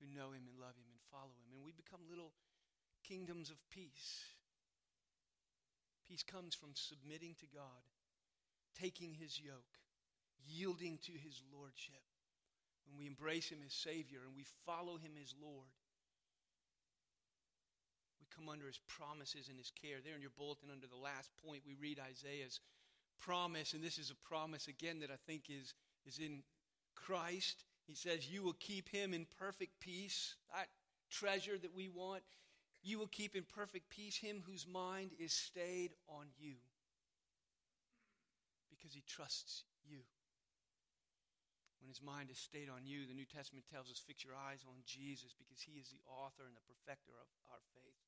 who 0.00 0.06
know 0.06 0.28
him 0.32 0.48
and 0.48 0.58
love 0.58 0.76
him 0.76 0.93
follow 1.14 1.30
him. 1.46 1.54
And 1.54 1.62
we 1.62 1.70
become 1.70 2.02
little 2.10 2.34
kingdoms 3.06 3.50
of 3.50 3.56
peace. 3.70 4.26
Peace 6.08 6.26
comes 6.26 6.54
from 6.54 6.74
submitting 6.74 7.38
to 7.38 7.46
God, 7.54 7.86
taking 8.74 9.14
his 9.14 9.38
yoke, 9.38 9.78
yielding 10.42 10.98
to 11.06 11.12
his 11.12 11.40
lordship. 11.54 12.02
When 12.84 12.98
we 12.98 13.06
embrace 13.06 13.48
him 13.48 13.62
as 13.64 13.72
Savior 13.72 14.20
and 14.26 14.36
we 14.36 14.44
follow 14.66 14.98
him 14.98 15.12
as 15.22 15.32
Lord, 15.40 15.72
we 18.20 18.26
come 18.34 18.50
under 18.50 18.66
his 18.66 18.80
promises 18.86 19.48
and 19.48 19.56
his 19.56 19.72
care. 19.72 20.04
There 20.04 20.14
in 20.14 20.20
your 20.20 20.36
bulletin, 20.36 20.68
under 20.68 20.86
the 20.86 21.00
last 21.00 21.30
point, 21.46 21.62
we 21.64 21.76
read 21.80 21.98
Isaiah's 21.98 22.60
promise, 23.20 23.72
and 23.72 23.82
this 23.82 23.96
is 23.96 24.10
a 24.10 24.28
promise 24.28 24.68
again 24.68 25.00
that 25.00 25.10
I 25.10 25.16
think 25.26 25.44
is, 25.48 25.72
is 26.04 26.18
in 26.18 26.42
Christ. 26.94 27.64
He 27.86 27.94
says, 27.94 28.28
You 28.28 28.42
will 28.42 28.56
keep 28.60 28.90
him 28.90 29.14
in 29.14 29.26
perfect 29.38 29.80
peace. 29.80 30.34
That 30.52 30.68
treasure 31.10 31.58
that 31.58 31.74
we 31.74 31.88
want, 31.88 32.22
you 32.82 32.98
will 32.98 33.08
keep 33.08 33.34
in 33.34 33.44
perfect 33.44 33.88
peace 33.88 34.16
him 34.16 34.42
whose 34.46 34.66
mind 34.66 35.12
is 35.18 35.32
stayed 35.32 35.94
on 36.08 36.26
you 36.38 36.56
because 38.70 38.92
he 38.92 39.02
trusts 39.08 39.64
you. 39.88 40.04
When 41.80 41.88
his 41.88 42.00
mind 42.00 42.28
is 42.30 42.38
stayed 42.38 42.68
on 42.68 42.84
you, 42.84 43.06
the 43.06 43.16
New 43.16 43.28
Testament 43.28 43.64
tells 43.68 43.90
us, 43.90 44.00
fix 44.00 44.24
your 44.24 44.36
eyes 44.36 44.64
on 44.68 44.80
Jesus 44.84 45.36
because 45.36 45.60
he 45.60 45.80
is 45.80 45.88
the 45.88 46.00
author 46.08 46.44
and 46.48 46.56
the 46.56 46.64
perfecter 46.64 47.12
of 47.12 47.28
our 47.52 47.60
faith. 47.76 48.00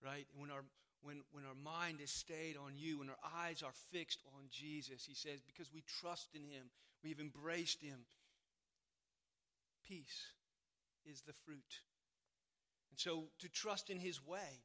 Right? 0.00 0.26
And 0.32 0.40
when 0.40 0.50
our 0.50 0.64
when, 1.04 1.20
when 1.32 1.44
our 1.44 1.54
mind 1.54 2.00
is 2.00 2.10
stayed 2.10 2.56
on 2.56 2.72
you, 2.76 2.98
when 2.98 3.10
our 3.10 3.24
eyes 3.44 3.62
are 3.62 3.76
fixed 3.92 4.20
on 4.34 4.48
Jesus, 4.50 5.04
he 5.04 5.14
says, 5.14 5.40
because 5.44 5.70
we 5.72 5.84
trust 6.00 6.30
in 6.34 6.40
him, 6.42 6.72
we've 7.04 7.20
embraced 7.20 7.82
him, 7.82 8.08
peace 9.86 10.32
is 11.04 11.20
the 11.20 11.34
fruit. 11.44 11.84
And 12.94 13.00
so 13.00 13.24
to 13.40 13.48
trust 13.48 13.90
in 13.90 13.98
His 13.98 14.24
way, 14.24 14.62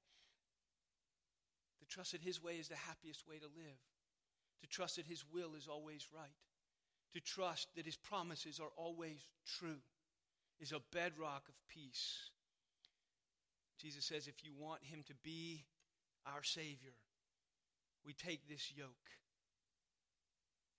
to 1.79 1.85
trust 1.87 2.11
that 2.11 2.21
His 2.21 2.43
way 2.43 2.57
is 2.57 2.67
the 2.67 2.75
happiest 2.75 3.27
way 3.27 3.39
to 3.39 3.45
live, 3.45 3.79
to 4.61 4.67
trust 4.67 4.97
that 4.97 5.07
His 5.07 5.25
will 5.33 5.55
is 5.57 5.67
always 5.67 6.05
right, 6.15 6.37
to 7.13 7.19
trust 7.21 7.69
that 7.75 7.87
His 7.87 7.95
promises 7.95 8.59
are 8.59 8.69
always 8.77 9.25
true, 9.47 9.81
is 10.59 10.71
a 10.71 10.81
bedrock 10.93 11.49
of 11.49 11.55
peace. 11.73 12.29
Jesus 13.81 14.05
says, 14.05 14.27
if 14.27 14.43
you 14.43 14.51
want 14.55 14.83
Him 14.83 15.01
to 15.07 15.15
be 15.23 15.65
our 16.27 16.43
Savior, 16.43 16.93
we 18.05 18.13
take 18.13 18.47
this 18.47 18.71
yoke 18.77 19.09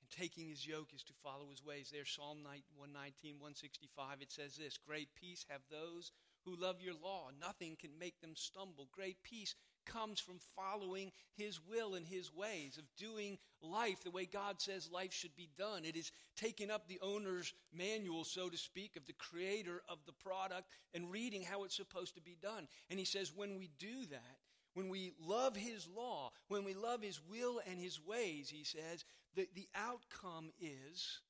And 0.00 0.08
taking 0.08 0.48
his 0.48 0.64
yoke 0.64 0.90
is 0.94 1.02
to 1.02 1.12
follow 1.24 1.48
his 1.50 1.64
ways. 1.64 1.90
There, 1.92 2.06
Psalm 2.06 2.44
119, 2.44 3.40
165, 3.40 4.22
it 4.22 4.30
says 4.30 4.54
this 4.54 4.78
Great 4.78 5.08
peace 5.16 5.44
have 5.50 5.62
those 5.68 6.12
who 6.44 6.56
love 6.56 6.82
your 6.82 6.94
law. 7.02 7.28
Nothing 7.40 7.76
can 7.80 7.90
make 7.98 8.20
them 8.20 8.32
stumble. 8.34 8.88
Great 8.92 9.22
peace 9.22 9.54
comes 9.86 10.20
from 10.20 10.38
following 10.56 11.10
his 11.36 11.60
will 11.68 11.94
and 11.94 12.06
his 12.06 12.32
ways, 12.34 12.78
of 12.78 12.84
doing 12.96 13.38
life 13.62 14.02
the 14.04 14.10
way 14.10 14.26
God 14.26 14.60
says 14.60 14.90
life 14.90 15.12
should 15.12 15.34
be 15.36 15.48
done. 15.56 15.84
It 15.84 15.96
is 15.96 16.12
taking 16.36 16.70
up 16.70 16.86
the 16.86 17.00
owner's 17.02 17.52
manual, 17.72 18.24
so 18.24 18.48
to 18.48 18.56
speak, 18.56 18.96
of 18.96 19.06
the 19.06 19.14
creator 19.14 19.82
of 19.88 19.98
the 20.06 20.12
product 20.12 20.68
and 20.94 21.10
reading 21.10 21.42
how 21.42 21.64
it's 21.64 21.76
supposed 21.76 22.14
to 22.14 22.20
be 22.20 22.36
done. 22.40 22.68
And 22.88 22.98
he 22.98 23.04
says, 23.04 23.32
when 23.34 23.56
we 23.58 23.70
do 23.78 24.06
that, 24.10 24.38
when 24.74 24.88
we 24.88 25.12
love 25.20 25.56
His 25.56 25.88
law, 25.88 26.30
when 26.48 26.64
we 26.64 26.74
love 26.74 27.02
His 27.02 27.20
will 27.28 27.60
and 27.68 27.78
His 27.78 28.00
ways, 28.04 28.48
he 28.48 28.64
says, 28.64 29.04
the, 29.34 29.48
the 29.54 29.68
outcome 29.74 30.50
is 30.60 31.20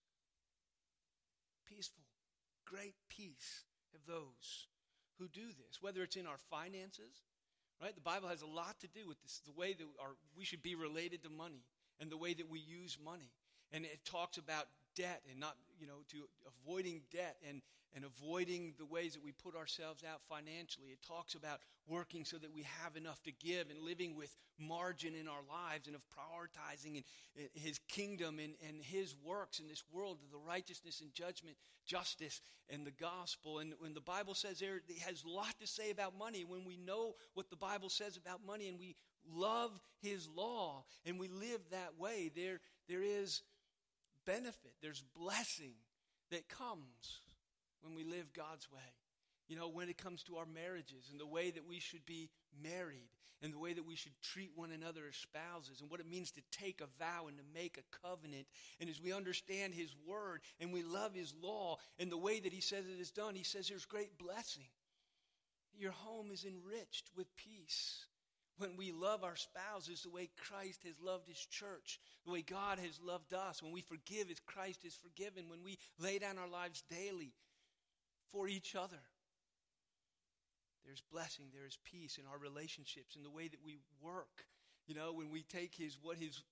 peaceful, 1.68 2.04
great 2.66 2.94
peace 3.08 3.64
of 3.94 4.00
those 4.06 4.66
who 5.20 5.28
do 5.28 5.46
this, 5.46 5.78
whether 5.80 6.02
it's 6.02 6.16
in 6.16 6.26
our 6.26 6.38
finances, 6.50 7.22
right? 7.80 7.94
The 7.94 8.00
Bible 8.00 8.28
has 8.28 8.42
a 8.42 8.46
lot 8.46 8.80
to 8.80 8.88
do 8.88 9.06
with 9.06 9.20
this, 9.22 9.42
the 9.44 9.52
way 9.52 9.74
that 9.74 9.84
our, 10.00 10.16
we 10.36 10.44
should 10.44 10.62
be 10.62 10.74
related 10.74 11.22
to 11.24 11.30
money 11.30 11.62
and 12.00 12.10
the 12.10 12.16
way 12.16 12.32
that 12.34 12.50
we 12.50 12.58
use 12.58 12.98
money. 13.04 13.30
And 13.70 13.84
it 13.84 14.00
talks 14.04 14.38
about 14.38 14.64
debt 14.94 15.22
and 15.30 15.38
not, 15.38 15.56
you 15.78 15.86
know, 15.86 16.02
to 16.08 16.28
avoiding 16.46 17.02
debt 17.12 17.36
and, 17.48 17.62
and 17.94 18.04
avoiding 18.04 18.74
the 18.78 18.84
ways 18.84 19.14
that 19.14 19.24
we 19.24 19.32
put 19.32 19.56
ourselves 19.56 20.04
out 20.04 20.20
financially. 20.28 20.88
It 20.88 21.00
talks 21.06 21.34
about 21.34 21.60
working 21.88 22.24
so 22.24 22.38
that 22.38 22.52
we 22.54 22.64
have 22.82 22.96
enough 22.96 23.22
to 23.24 23.32
give 23.32 23.70
and 23.70 23.80
living 23.80 24.14
with 24.14 24.34
margin 24.58 25.14
in 25.14 25.26
our 25.26 25.42
lives 25.48 25.86
and 25.86 25.96
of 25.96 26.02
prioritizing 26.08 26.96
in, 26.96 27.04
in 27.36 27.48
His 27.54 27.78
kingdom 27.88 28.38
and, 28.38 28.54
and 28.68 28.82
His 28.82 29.14
works 29.24 29.58
in 29.58 29.68
this 29.68 29.82
world, 29.92 30.18
of 30.24 30.30
the 30.30 30.46
righteousness 30.46 31.00
and 31.00 31.12
judgment, 31.12 31.56
justice 31.86 32.40
and 32.68 32.86
the 32.86 32.92
gospel. 32.92 33.58
And 33.58 33.74
when 33.78 33.94
the 33.94 34.00
Bible 34.00 34.34
says 34.34 34.60
there, 34.60 34.76
it 34.88 34.98
has 35.00 35.24
a 35.24 35.28
lot 35.28 35.54
to 35.60 35.66
say 35.66 35.90
about 35.90 36.16
money. 36.16 36.44
When 36.44 36.64
we 36.64 36.76
know 36.76 37.14
what 37.34 37.50
the 37.50 37.56
Bible 37.56 37.88
says 37.88 38.16
about 38.16 38.46
money 38.46 38.68
and 38.68 38.78
we 38.78 38.94
love 39.32 39.72
His 40.00 40.28
law 40.28 40.84
and 41.04 41.18
we 41.18 41.28
live 41.28 41.60
that 41.70 41.98
way, 41.98 42.30
there, 42.34 42.60
there 42.88 43.02
is 43.02 43.42
benefit, 44.30 44.72
there's 44.82 45.02
blessing 45.16 45.72
that 46.30 46.48
comes 46.48 47.20
when 47.82 47.94
we 47.94 48.04
live 48.04 48.32
God's 48.32 48.70
way. 48.70 48.78
You 49.48 49.56
know, 49.56 49.68
when 49.68 49.88
it 49.88 49.98
comes 49.98 50.22
to 50.24 50.36
our 50.36 50.46
marriages 50.46 51.08
and 51.10 51.18
the 51.18 51.26
way 51.26 51.50
that 51.50 51.66
we 51.68 51.80
should 51.80 52.06
be 52.06 52.30
married 52.62 53.10
and 53.42 53.52
the 53.52 53.58
way 53.58 53.72
that 53.72 53.86
we 53.86 53.96
should 53.96 54.12
treat 54.22 54.52
one 54.54 54.70
another 54.70 55.02
as 55.08 55.16
spouses 55.16 55.80
and 55.80 55.90
what 55.90 55.98
it 55.98 56.08
means 56.08 56.30
to 56.32 56.40
take 56.52 56.80
a 56.80 57.02
vow 57.02 57.26
and 57.26 57.36
to 57.36 57.44
make 57.52 57.76
a 57.76 58.06
covenant. 58.06 58.46
And 58.78 58.88
as 58.88 59.02
we 59.02 59.12
understand 59.12 59.74
His 59.74 59.92
word 60.06 60.42
and 60.60 60.72
we 60.72 60.84
love 60.84 61.14
His 61.14 61.34
law 61.42 61.78
and 61.98 62.12
the 62.12 62.16
way 62.16 62.38
that 62.38 62.52
He 62.52 62.60
says 62.60 62.84
it 62.86 63.00
is 63.00 63.10
done, 63.10 63.34
He 63.34 63.42
says 63.42 63.68
there's 63.68 63.86
great 63.86 64.16
blessing. 64.18 64.68
Your 65.76 65.92
home 65.92 66.30
is 66.30 66.44
enriched 66.44 67.10
with 67.16 67.26
peace. 67.36 68.04
When 68.60 68.76
we 68.76 68.92
love 68.92 69.24
our 69.24 69.36
spouses 69.36 70.02
the 70.02 70.10
way 70.10 70.28
Christ 70.36 70.82
has 70.84 71.00
loved 71.02 71.26
His 71.26 71.38
church, 71.38 71.98
the 72.26 72.30
way 72.30 72.42
God 72.42 72.78
has 72.78 73.00
loved 73.02 73.32
us, 73.32 73.62
when 73.62 73.72
we 73.72 73.80
forgive 73.80 74.30
as 74.30 74.38
Christ 74.40 74.84
is 74.84 74.94
forgiven, 74.94 75.48
when 75.48 75.64
we 75.64 75.78
lay 75.98 76.18
down 76.18 76.36
our 76.36 76.48
lives 76.48 76.84
daily 76.90 77.32
for 78.30 78.48
each 78.48 78.76
other. 78.76 79.00
There's 80.84 81.02
blessing, 81.10 81.46
there 81.54 81.66
is 81.66 81.78
peace 81.90 82.18
in 82.18 82.24
our 82.30 82.38
relationships, 82.38 83.16
in 83.16 83.22
the 83.22 83.30
way 83.30 83.48
that 83.48 83.64
we 83.64 83.78
work. 84.02 84.44
You 84.86 84.94
know, 84.94 85.12
when 85.14 85.30
we 85.30 85.42
take 85.42 85.74
his 85.74 85.96
what 86.02 86.18
his 86.18 86.42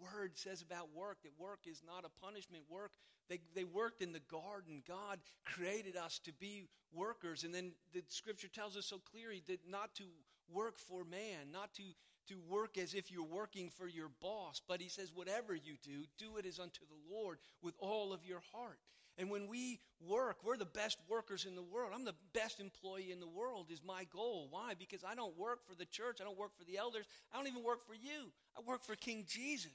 word 0.00 0.38
says 0.38 0.62
about 0.62 0.94
work, 0.94 1.18
that 1.24 1.38
work 1.38 1.60
is 1.66 1.82
not 1.86 2.04
a 2.06 2.24
punishment. 2.24 2.62
Work, 2.70 2.92
they, 3.28 3.40
they 3.54 3.64
worked 3.64 4.00
in 4.00 4.12
the 4.12 4.22
garden. 4.30 4.82
God 4.86 5.18
created 5.44 5.96
us 5.96 6.18
to 6.20 6.32
be 6.32 6.64
workers. 6.94 7.44
And 7.44 7.54
then 7.54 7.72
the 7.92 8.02
scripture 8.08 8.48
tells 8.48 8.76
us 8.76 8.86
so 8.86 8.98
clearly 8.98 9.42
that 9.48 9.60
not 9.68 9.94
to 9.96 10.04
work 10.52 10.78
for 10.78 11.04
man, 11.04 11.50
not 11.52 11.74
to, 11.74 11.82
to 12.28 12.38
work 12.48 12.78
as 12.78 12.94
if 12.94 13.10
you're 13.10 13.24
working 13.24 13.70
for 13.70 13.86
your 13.86 14.10
boss, 14.20 14.60
but 14.66 14.80
he 14.80 14.88
says, 14.88 15.12
whatever 15.14 15.54
you 15.54 15.74
do, 15.82 16.04
do 16.18 16.36
it 16.38 16.46
as 16.46 16.58
unto 16.58 16.80
the 16.86 17.14
Lord 17.14 17.38
with 17.62 17.74
all 17.78 18.12
of 18.12 18.24
your 18.26 18.40
heart. 18.52 18.78
And 19.16 19.30
when 19.30 19.48
we 19.48 19.80
work, 20.00 20.38
we're 20.44 20.56
the 20.56 20.64
best 20.64 20.98
workers 21.08 21.44
in 21.44 21.56
the 21.56 21.62
world. 21.62 21.90
I'm 21.92 22.04
the 22.04 22.14
best 22.32 22.60
employee 22.60 23.10
in 23.10 23.18
the 23.18 23.26
world, 23.26 23.66
is 23.70 23.82
my 23.84 24.04
goal. 24.12 24.46
Why? 24.50 24.74
Because 24.78 25.02
I 25.02 25.16
don't 25.16 25.36
work 25.36 25.66
for 25.66 25.74
the 25.74 25.86
church, 25.86 26.18
I 26.20 26.24
don't 26.24 26.38
work 26.38 26.56
for 26.56 26.64
the 26.64 26.78
elders, 26.78 27.06
I 27.32 27.36
don't 27.36 27.48
even 27.48 27.64
work 27.64 27.84
for 27.86 27.94
you. 27.94 28.30
I 28.56 28.60
work 28.64 28.84
for 28.84 28.94
King 28.94 29.24
Jesus. 29.26 29.72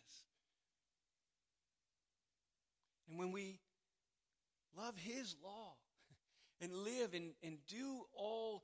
And 3.10 3.20
when 3.20 3.34
we 3.34 3.60
love 4.78 4.96
his 4.98 5.36
law, 5.44 5.74
and 6.62 6.74
live 6.74 7.14
and, 7.14 7.32
and 7.44 7.58
do 7.68 8.04
all 8.14 8.64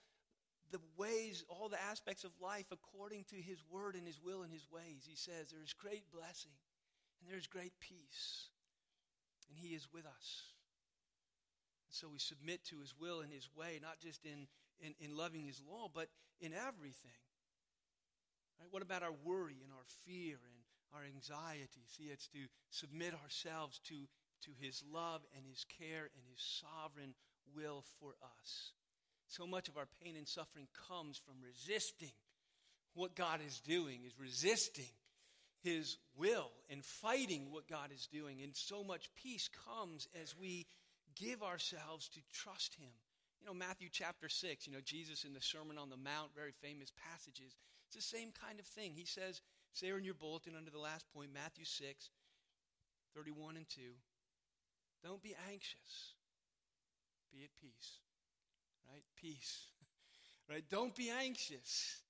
the 0.71 0.82
ways, 0.97 1.43
all 1.49 1.69
the 1.69 1.82
aspects 1.82 2.23
of 2.23 2.32
life 2.41 2.65
according 2.71 3.25
to 3.25 3.36
his 3.36 3.63
word 3.69 3.95
and 3.95 4.05
his 4.05 4.19
will 4.23 4.43
and 4.43 4.53
his 4.53 4.67
ways. 4.71 5.08
He 5.08 5.15
says 5.15 5.49
there 5.49 5.63
is 5.63 5.73
great 5.73 6.03
blessing 6.12 6.58
and 7.19 7.29
there 7.29 7.38
is 7.38 7.47
great 7.47 7.73
peace, 7.79 8.49
and 9.49 9.58
he 9.58 9.75
is 9.75 9.88
with 9.93 10.05
us. 10.05 10.43
And 11.88 11.93
so 11.93 12.08
we 12.08 12.19
submit 12.19 12.63
to 12.65 12.79
his 12.79 12.93
will 12.99 13.19
and 13.21 13.32
his 13.32 13.49
way, 13.55 13.79
not 13.82 13.99
just 13.99 14.25
in, 14.25 14.47
in, 14.79 14.93
in 14.99 15.17
loving 15.17 15.43
his 15.43 15.62
law, 15.67 15.89
but 15.93 16.08
in 16.39 16.53
everything. 16.53 17.19
Right? 18.60 18.69
What 18.71 18.84
about 18.84 19.03
our 19.03 19.15
worry 19.23 19.58
and 19.63 19.73
our 19.73 19.88
fear 20.05 20.38
and 20.38 20.60
our 20.93 21.03
anxiety? 21.03 21.84
See, 21.88 22.05
it's 22.05 22.27
to 22.27 22.39
submit 22.69 23.13
ourselves 23.23 23.79
to, 23.89 23.95
to 24.45 24.51
his 24.60 24.84
love 24.93 25.21
and 25.36 25.45
his 25.45 25.65
care 25.65 26.10
and 26.15 26.23
his 26.32 26.62
sovereign 26.62 27.15
will 27.55 27.84
for 27.99 28.15
us. 28.39 28.71
So 29.29 29.45
much 29.45 29.69
of 29.69 29.77
our 29.77 29.87
pain 30.03 30.15
and 30.17 30.27
suffering 30.27 30.67
comes 30.89 31.21
from 31.23 31.35
resisting 31.45 32.11
what 32.95 33.15
God 33.15 33.41
is 33.45 33.59
doing, 33.59 34.01
is 34.05 34.19
resisting 34.19 34.89
his 35.61 35.97
will 36.17 36.49
and 36.69 36.83
fighting 36.83 37.51
what 37.51 37.67
God 37.67 37.91
is 37.93 38.07
doing. 38.11 38.41
And 38.41 38.55
so 38.55 38.83
much 38.83 39.09
peace 39.15 39.47
comes 39.67 40.07
as 40.21 40.35
we 40.35 40.65
give 41.15 41.43
ourselves 41.43 42.09
to 42.09 42.19
trust 42.33 42.75
him. 42.75 42.89
You 43.39 43.47
know, 43.47 43.53
Matthew 43.53 43.89
chapter 43.91 44.29
6, 44.29 44.65
you 44.65 44.73
know, 44.73 44.81
Jesus 44.83 45.23
in 45.23 45.33
the 45.33 45.41
Sermon 45.41 45.77
on 45.77 45.89
the 45.89 45.97
Mount, 45.97 46.35
very 46.35 46.53
famous 46.61 46.91
passages. 47.11 47.55
It's 47.87 47.95
the 47.95 48.17
same 48.17 48.31
kind 48.31 48.59
of 48.59 48.65
thing. 48.65 48.93
He 48.95 49.05
says, 49.05 49.41
say 49.73 49.89
in 49.89 50.03
your 50.03 50.15
bulletin 50.15 50.55
under 50.57 50.71
the 50.71 50.79
last 50.79 51.05
point, 51.13 51.29
Matthew 51.33 51.65
6, 51.65 52.09
31 53.15 53.57
and 53.57 53.69
2. 53.69 53.81
Don't 55.03 55.21
be 55.21 55.35
anxious. 55.51 56.13
Be 57.31 57.43
at 57.43 57.49
peace. 57.61 57.99
Right? 58.91 59.04
Peace. 59.15 59.67
right? 60.49 60.63
Don't 60.69 60.95
be 60.95 61.10
anxious. 61.10 62.02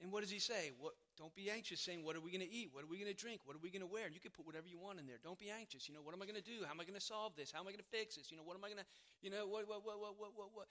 And 0.00 0.12
what 0.12 0.20
does 0.20 0.30
he 0.30 0.38
say? 0.38 0.72
What 0.78 0.92
don't 1.16 1.34
be 1.34 1.48
anxious 1.48 1.80
saying, 1.80 2.04
What 2.04 2.14
are 2.16 2.20
we 2.20 2.30
going 2.30 2.44
to 2.44 2.52
eat? 2.52 2.68
What 2.72 2.84
are 2.84 2.90
we 2.92 3.00
going 3.00 3.08
to 3.08 3.16
drink? 3.16 3.40
What 3.44 3.56
are 3.56 3.64
we 3.64 3.70
going 3.70 3.80
to 3.80 3.88
wear? 3.88 4.12
You 4.12 4.20
can 4.20 4.30
put 4.36 4.44
whatever 4.44 4.68
you 4.68 4.78
want 4.78 5.00
in 5.00 5.06
there. 5.06 5.16
Don't 5.24 5.38
be 5.38 5.48
anxious. 5.48 5.88
You 5.88 5.94
know, 5.96 6.04
what 6.04 6.12
am 6.12 6.20
I 6.20 6.28
going 6.28 6.36
to 6.36 6.44
do? 6.44 6.60
How 6.68 6.76
am 6.76 6.80
I 6.80 6.84
going 6.84 7.00
to 7.00 7.04
solve 7.04 7.32
this? 7.34 7.50
How 7.50 7.60
am 7.60 7.68
I 7.68 7.72
going 7.72 7.80
to 7.80 7.96
fix 7.96 8.16
this? 8.20 8.30
You 8.30 8.36
know, 8.36 8.44
what 8.44 8.56
am 8.56 8.64
I 8.64 8.68
going 8.68 8.84
to, 8.84 8.88
you 9.24 9.32
know, 9.32 9.48
what, 9.48 9.64
what, 9.64 9.80
what, 9.80 9.96
what, 9.96 10.12
what, 10.20 10.32
what, 10.36 10.50
what? 10.52 10.68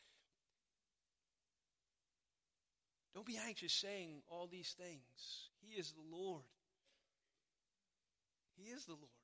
Don't 3.17 3.25
be 3.25 3.39
anxious 3.41 3.73
saying 3.73 4.21
all 4.29 4.45
these 4.45 4.75
things. 4.77 5.49
He 5.57 5.79
is 5.79 5.93
the 5.97 6.05
Lord. 6.05 6.45
He 8.53 8.69
is 8.69 8.85
the 8.85 8.93
Lord 8.93 9.17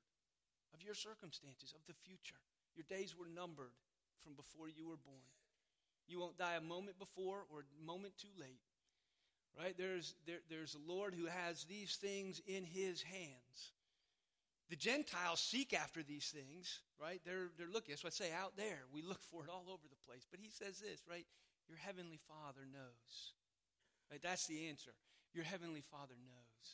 of 0.74 0.82
your 0.82 0.94
circumstances, 0.94 1.72
of 1.76 1.86
the 1.86 1.94
future. 1.94 2.40
Your 2.74 2.88
days 2.88 3.14
were 3.14 3.28
numbered 3.28 3.76
from 4.24 4.34
before 4.34 4.66
you 4.66 4.88
were 4.88 4.98
born. 4.98 5.28
You 6.12 6.20
won't 6.20 6.36
die 6.36 6.56
a 6.56 6.60
moment 6.60 6.98
before 6.98 7.48
or 7.48 7.64
a 7.64 7.86
moment 7.86 8.12
too 8.20 8.32
late. 8.38 8.60
Right? 9.58 9.74
There's, 9.76 10.14
there, 10.26 10.44
there's 10.48 10.76
a 10.76 10.92
Lord 10.92 11.14
who 11.14 11.24
has 11.24 11.64
these 11.64 11.96
things 11.96 12.40
in 12.46 12.64
his 12.64 13.02
hands. 13.02 13.72
The 14.68 14.76
Gentiles 14.76 15.40
seek 15.40 15.72
after 15.72 16.02
these 16.02 16.28
things, 16.28 16.80
right? 17.00 17.20
They're, 17.24 17.48
they're 17.56 17.72
looking. 17.72 17.92
That's 17.92 18.04
what 18.04 18.12
I 18.12 18.24
say 18.24 18.32
out 18.32 18.56
there. 18.56 18.84
We 18.92 19.02
look 19.02 19.22
for 19.22 19.44
it 19.44 19.50
all 19.50 19.68
over 19.68 19.84
the 19.88 20.00
place. 20.08 20.24
But 20.30 20.40
he 20.40 20.48
says 20.48 20.80
this, 20.80 21.00
right? 21.08 21.26
Your 21.68 21.76
heavenly 21.76 22.20
Father 22.28 22.64
knows. 22.68 23.36
Right? 24.10 24.20
That's 24.22 24.46
the 24.46 24.68
answer. 24.68 24.92
Your 25.32 25.44
heavenly 25.44 25.80
Father 25.80 26.16
knows. 26.20 26.64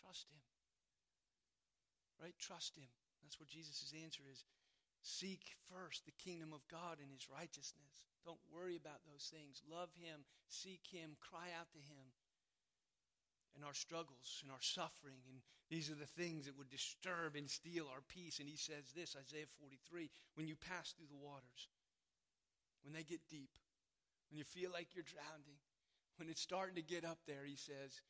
Trust 0.00 0.28
him. 0.28 0.40
Right? 2.20 2.34
Trust 2.38 2.76
him. 2.76 2.88
That's 3.22 3.40
what 3.40 3.48
Jesus' 3.48 3.92
answer 4.04 4.22
is. 4.30 4.44
Seek 5.02 5.56
first 5.70 6.04
the 6.04 6.16
kingdom 6.22 6.52
of 6.52 6.66
God 6.68 6.98
and 7.00 7.10
his 7.10 7.28
righteousness. 7.30 8.06
Don't 8.26 8.42
worry 8.52 8.76
about 8.76 9.00
those 9.06 9.30
things. 9.32 9.62
Love 9.64 9.88
him, 9.96 10.26
seek 10.48 10.84
him, 10.90 11.16
cry 11.20 11.54
out 11.58 11.70
to 11.72 11.80
him. 11.80 12.12
And 13.56 13.64
our 13.64 13.74
struggles 13.74 14.38
and 14.42 14.52
our 14.52 14.62
suffering, 14.62 15.18
and 15.26 15.42
these 15.70 15.90
are 15.90 15.98
the 15.98 16.06
things 16.06 16.46
that 16.46 16.56
would 16.56 16.70
disturb 16.70 17.34
and 17.34 17.50
steal 17.50 17.90
our 17.90 18.04
peace. 18.06 18.38
And 18.38 18.48
he 18.48 18.56
says 18.56 18.94
this, 18.94 19.16
Isaiah 19.18 19.50
43 19.58 20.10
when 20.34 20.46
you 20.46 20.54
pass 20.54 20.92
through 20.92 21.10
the 21.10 21.18
waters, 21.18 21.66
when 22.84 22.94
they 22.94 23.02
get 23.02 23.26
deep, 23.28 23.50
when 24.30 24.38
you 24.38 24.44
feel 24.44 24.70
like 24.70 24.94
you're 24.94 25.08
drowning, 25.08 25.58
when 26.16 26.28
it's 26.28 26.42
starting 26.42 26.76
to 26.76 26.82
get 26.82 27.04
up 27.04 27.18
there, 27.26 27.42
he 27.46 27.56
says, 27.56 28.02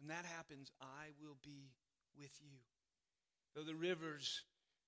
when 0.00 0.08
that 0.08 0.24
happens, 0.24 0.72
I 0.80 1.12
will 1.20 1.36
be 1.44 1.72
with 2.16 2.32
you. 2.40 2.56
Though 3.54 3.64
the 3.64 3.74
rivers 3.74 4.42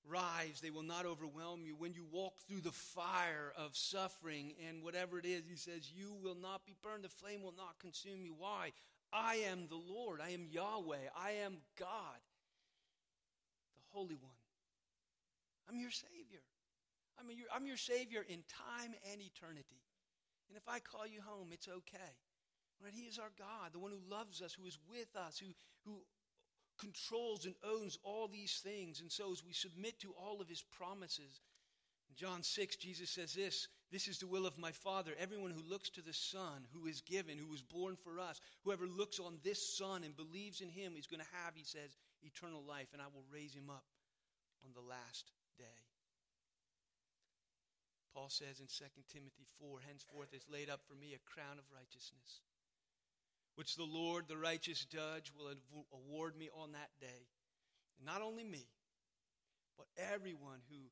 rise, 0.09 0.61
they 0.62 0.71
will 0.71 0.83
not 0.83 1.07
overwhelm 1.07 1.65
you. 1.65 1.75
When 1.77 1.95
you 1.95 2.05
walk 2.11 2.35
through 2.47 2.61
the 2.61 2.73
fire 2.73 3.53
of 3.57 3.77
suffering 3.77 4.55
and 4.69 4.83
whatever 4.83 5.19
it 5.19 5.25
is, 5.25 5.43
he 5.49 5.57
says, 5.57 5.91
you 5.95 6.15
will 6.23 6.35
not 6.35 6.65
be 6.67 6.75
burned. 6.83 7.05
The 7.05 7.09
flame 7.09 7.43
will 7.43 7.55
not 7.57 7.79
consume 7.81 8.25
you. 8.25 8.35
Why? 8.37 8.73
I 9.12 9.37
am 9.51 9.67
the 9.69 9.77
Lord. 9.77 10.21
I 10.21 10.31
am 10.31 10.47
Yahweh. 10.51 11.11
I 11.17 11.33
am 11.45 11.59
God, 11.79 12.21
the 13.77 13.99
Holy 13.99 14.15
One. 14.15 14.33
I'm 15.69 15.79
your 15.79 15.91
Savior. 15.91 16.43
I'm 17.21 17.31
your, 17.31 17.47
I'm 17.55 17.67
your 17.67 17.77
Savior 17.77 18.25
in 18.29 18.43
time 18.49 18.95
and 19.12 19.21
eternity. 19.21 19.81
And 20.49 20.57
if 20.57 20.69
I 20.69 20.81
call 20.81 21.07
you 21.07 21.21
home, 21.25 21.49
it's 21.53 21.69
okay. 21.69 22.12
Right? 22.83 22.93
He 22.95 23.03
is 23.03 23.19
our 23.19 23.31
God, 23.38 23.73
the 23.73 23.79
one 23.79 23.93
who 23.93 24.11
loves 24.11 24.43
us, 24.43 24.53
who 24.53 24.67
is 24.67 24.79
with 24.91 25.15
us, 25.15 25.38
who, 25.38 25.47
who 25.87 26.01
controls 26.79 27.47
and 27.47 27.55
owns 27.65 27.99
all 28.03 28.29
these 28.29 28.61
things. 28.65 29.01
And 29.01 29.11
so, 29.11 29.33
as 29.33 29.45
we 29.45 29.53
submit 29.53 30.01
to 30.01 30.15
all 30.19 30.41
of 30.41 30.49
his 30.49 30.63
promises, 30.63 31.41
in 32.09 32.17
John 32.17 32.43
6, 32.43 32.77
Jesus 32.77 33.11
says 33.11 33.33
this 33.33 33.69
This 33.91 34.09
is 34.09 34.19
the 34.19 34.27
will 34.27 34.47
of 34.47 34.59
my 34.59 34.71
Father. 34.71 35.13
Everyone 35.19 35.51
who 35.51 35.63
looks 35.69 35.89
to 35.91 36.03
the 36.03 36.13
Son, 36.13 36.67
who 36.73 36.87
is 36.87 37.01
given, 37.01 37.39
who 37.39 37.49
was 37.49 37.63
born 37.63 37.97
for 37.97 38.21
us, 38.21 38.41
whoever 38.65 38.87
looks 38.87 39.19
on 39.19 39.39
this 39.43 39.77
Son 39.77 40.05
and 40.05 40.17
believes 40.17 40.61
in 40.61 40.69
him 40.69 40.95
is 40.99 41.07
going 41.07 41.21
to 41.21 41.37
have, 41.45 41.55
he 41.55 41.65
says, 41.65 41.97
eternal 42.23 42.63
life, 42.67 42.89
and 42.93 43.01
I 43.01 43.07
will 43.07 43.25
raise 43.33 43.55
him 43.55 43.71
up 43.71 43.85
on 44.65 44.73
the 44.75 44.87
last 44.87 45.31
day. 45.59 45.83
Paul 48.15 48.29
says 48.29 48.61
in 48.61 48.67
2 48.69 48.85
Timothy 49.09 49.47
4 49.59 49.81
Henceforth 49.89 50.35
is 50.35 50.45
laid 50.53 50.69
up 50.69 50.81
for 50.85 50.95
me 50.95 51.17
a 51.17 51.31
crown 51.31 51.57
of 51.59 51.65
righteousness 51.73 52.45
which 53.55 53.77
the 53.77 53.85
Lord, 53.85 54.25
the 54.29 54.37
righteous 54.37 54.85
judge, 54.85 55.33
will 55.37 55.53
award 55.93 56.37
me 56.37 56.49
on 56.57 56.73
that 56.73 56.91
day. 57.01 57.29
And 57.99 58.07
not 58.07 58.23
only 58.23 58.45
me, 58.45 58.67
but 59.77 59.87
everyone 59.97 60.61
who 60.71 60.88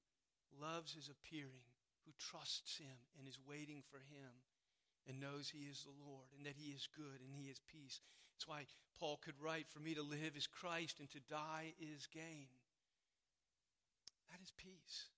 loves 0.61 0.93
his 0.93 1.09
appearing, 1.09 1.65
who 2.05 2.13
trusts 2.19 2.77
him 2.77 2.97
and 3.19 3.29
is 3.29 3.39
waiting 3.49 3.83
for 3.91 3.99
him 3.99 4.45
and 5.09 5.21
knows 5.21 5.49
he 5.49 5.69
is 5.71 5.85
the 5.85 5.97
Lord 6.05 6.29
and 6.37 6.45
that 6.45 6.59
he 6.59 6.73
is 6.73 6.89
good 6.97 7.21
and 7.25 7.33
he 7.33 7.49
is 7.49 7.61
peace. 7.71 8.01
That's 8.35 8.49
why 8.49 8.67
Paul 8.99 9.21
could 9.25 9.41
write, 9.41 9.69
For 9.69 9.81
me 9.81 9.95
to 9.95 10.03
live 10.03 10.37
is 10.37 10.47
Christ 10.47 11.01
and 11.01 11.11
to 11.13 11.21
die 11.29 11.73
is 11.81 12.09
gain. 12.13 12.53
That 14.29 14.41
is 14.43 14.53
peace. 14.57 15.09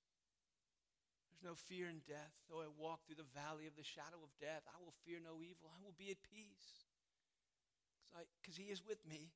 There's 1.29 1.45
no 1.45 1.55
fear 1.55 1.91
in 1.91 2.03
death. 2.07 2.35
Though 2.51 2.63
I 2.63 2.71
walk 2.79 3.03
through 3.05 3.19
the 3.19 3.35
valley 3.35 3.67
of 3.67 3.75
the 3.75 3.87
shadow 3.87 4.23
of 4.23 4.31
death, 4.39 4.63
I 4.71 4.79
will 4.79 4.95
fear 5.03 5.19
no 5.19 5.43
evil. 5.43 5.71
I 5.75 5.83
will 5.83 5.95
be 5.99 6.11
at 6.11 6.23
peace 6.23 6.87
because 8.41 8.57
He 8.57 8.71
is 8.73 8.83
with 8.87 9.01
me. 9.09 9.33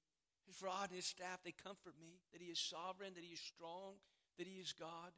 His 0.46 0.62
rod 0.62 0.90
and 0.90 0.96
His 0.96 1.06
staff, 1.06 1.42
they 1.44 1.52
comfort 1.52 1.94
me 2.00 2.20
that 2.32 2.40
He 2.40 2.48
is 2.48 2.58
sovereign, 2.58 3.14
that 3.14 3.24
He 3.24 3.34
is 3.34 3.40
strong, 3.40 3.98
that 4.38 4.46
He 4.46 4.60
is 4.60 4.72
God. 4.72 5.12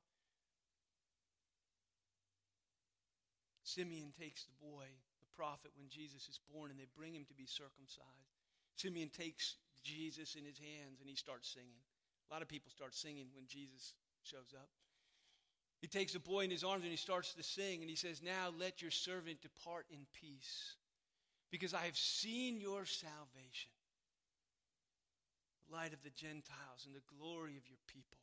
Simeon 3.69 4.13
takes 4.19 4.45
the 4.45 4.57
boy, 4.65 4.89
the 5.21 5.37
prophet, 5.37 5.71
when 5.77 5.91
Jesus 5.91 6.27
is 6.27 6.41
born, 6.51 6.71
and 6.71 6.81
they 6.81 6.89
bring 6.97 7.15
him 7.15 7.27
to 7.29 7.35
be 7.35 7.45
circumcised. 7.45 8.33
Simeon 8.77 9.11
takes 9.11 9.57
Jesus 9.85 10.37
in 10.37 10.45
his 10.45 10.59
hands 10.59 11.01
and 11.01 11.09
he 11.09 11.15
starts 11.15 11.53
singing. 11.53 11.85
A 12.31 12.33
lot 12.33 12.41
of 12.41 12.49
people 12.49 12.71
start 12.71 12.95
singing 12.95 13.27
when 13.35 13.47
Jesus 13.47 13.93
shows 14.23 14.55
up. 14.57 14.69
He 15.81 15.87
takes 15.87 16.15
the 16.15 16.19
boy 16.19 16.45
in 16.45 16.51
his 16.51 16.65
arms 16.65 16.83
and 16.83 16.91
he 16.91 16.97
starts 16.97 17.35
to 17.35 17.43
sing, 17.43 17.83
and 17.83 17.91
he 17.91 17.97
says, 17.97 18.23
Now 18.23 18.53
let 18.59 18.81
your 18.81 18.91
servant 18.91 19.43
depart 19.43 19.87
in 19.91 20.07
peace 20.19 20.75
because 21.51 21.75
I 21.75 21.85
have 21.85 21.97
seen 21.97 22.61
your 22.61 22.85
salvation, 22.85 23.73
the 25.69 25.77
light 25.77 25.93
of 25.93 26.03
the 26.03 26.11
Gentiles 26.11 26.87
and 26.87 26.95
the 26.95 27.17
glory 27.19 27.57
of 27.57 27.69
your 27.69 27.81
people. 27.87 28.19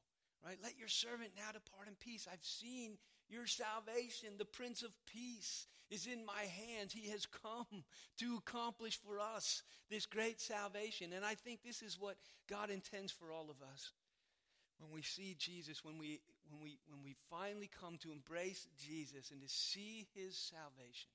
Right? 0.45 0.57
Let 0.61 0.77
your 0.77 0.87
servant 0.87 1.31
now 1.35 1.51
depart 1.51 1.87
in 1.87 1.95
peace. 1.95 2.27
I've 2.31 2.43
seen 2.43 2.97
your 3.29 3.47
salvation. 3.47 4.37
The 4.37 4.45
Prince 4.45 4.83
of 4.83 4.91
Peace 5.11 5.65
is 5.89 6.05
in 6.05 6.23
my 6.23 6.43
hands. 6.43 6.93
He 6.93 7.09
has 7.09 7.25
come 7.25 7.83
to 8.19 8.35
accomplish 8.37 8.99
for 8.99 9.19
us 9.19 9.63
this 9.89 10.05
great 10.05 10.39
salvation. 10.39 11.13
And 11.13 11.25
I 11.25 11.33
think 11.33 11.63
this 11.63 11.81
is 11.81 11.99
what 11.99 12.17
God 12.47 12.69
intends 12.69 13.11
for 13.11 13.31
all 13.31 13.49
of 13.49 13.57
us. 13.73 13.91
When 14.77 14.91
we 14.91 15.01
see 15.01 15.35
Jesus, 15.39 15.83
when 15.83 15.97
we, 15.97 16.19
when 16.51 16.61
we, 16.61 16.77
when 16.87 17.01
we 17.03 17.15
finally 17.29 17.69
come 17.81 17.97
to 18.03 18.11
embrace 18.11 18.67
Jesus 18.77 19.31
and 19.31 19.41
to 19.41 19.47
see 19.47 20.05
his 20.13 20.37
salvation, 20.37 21.09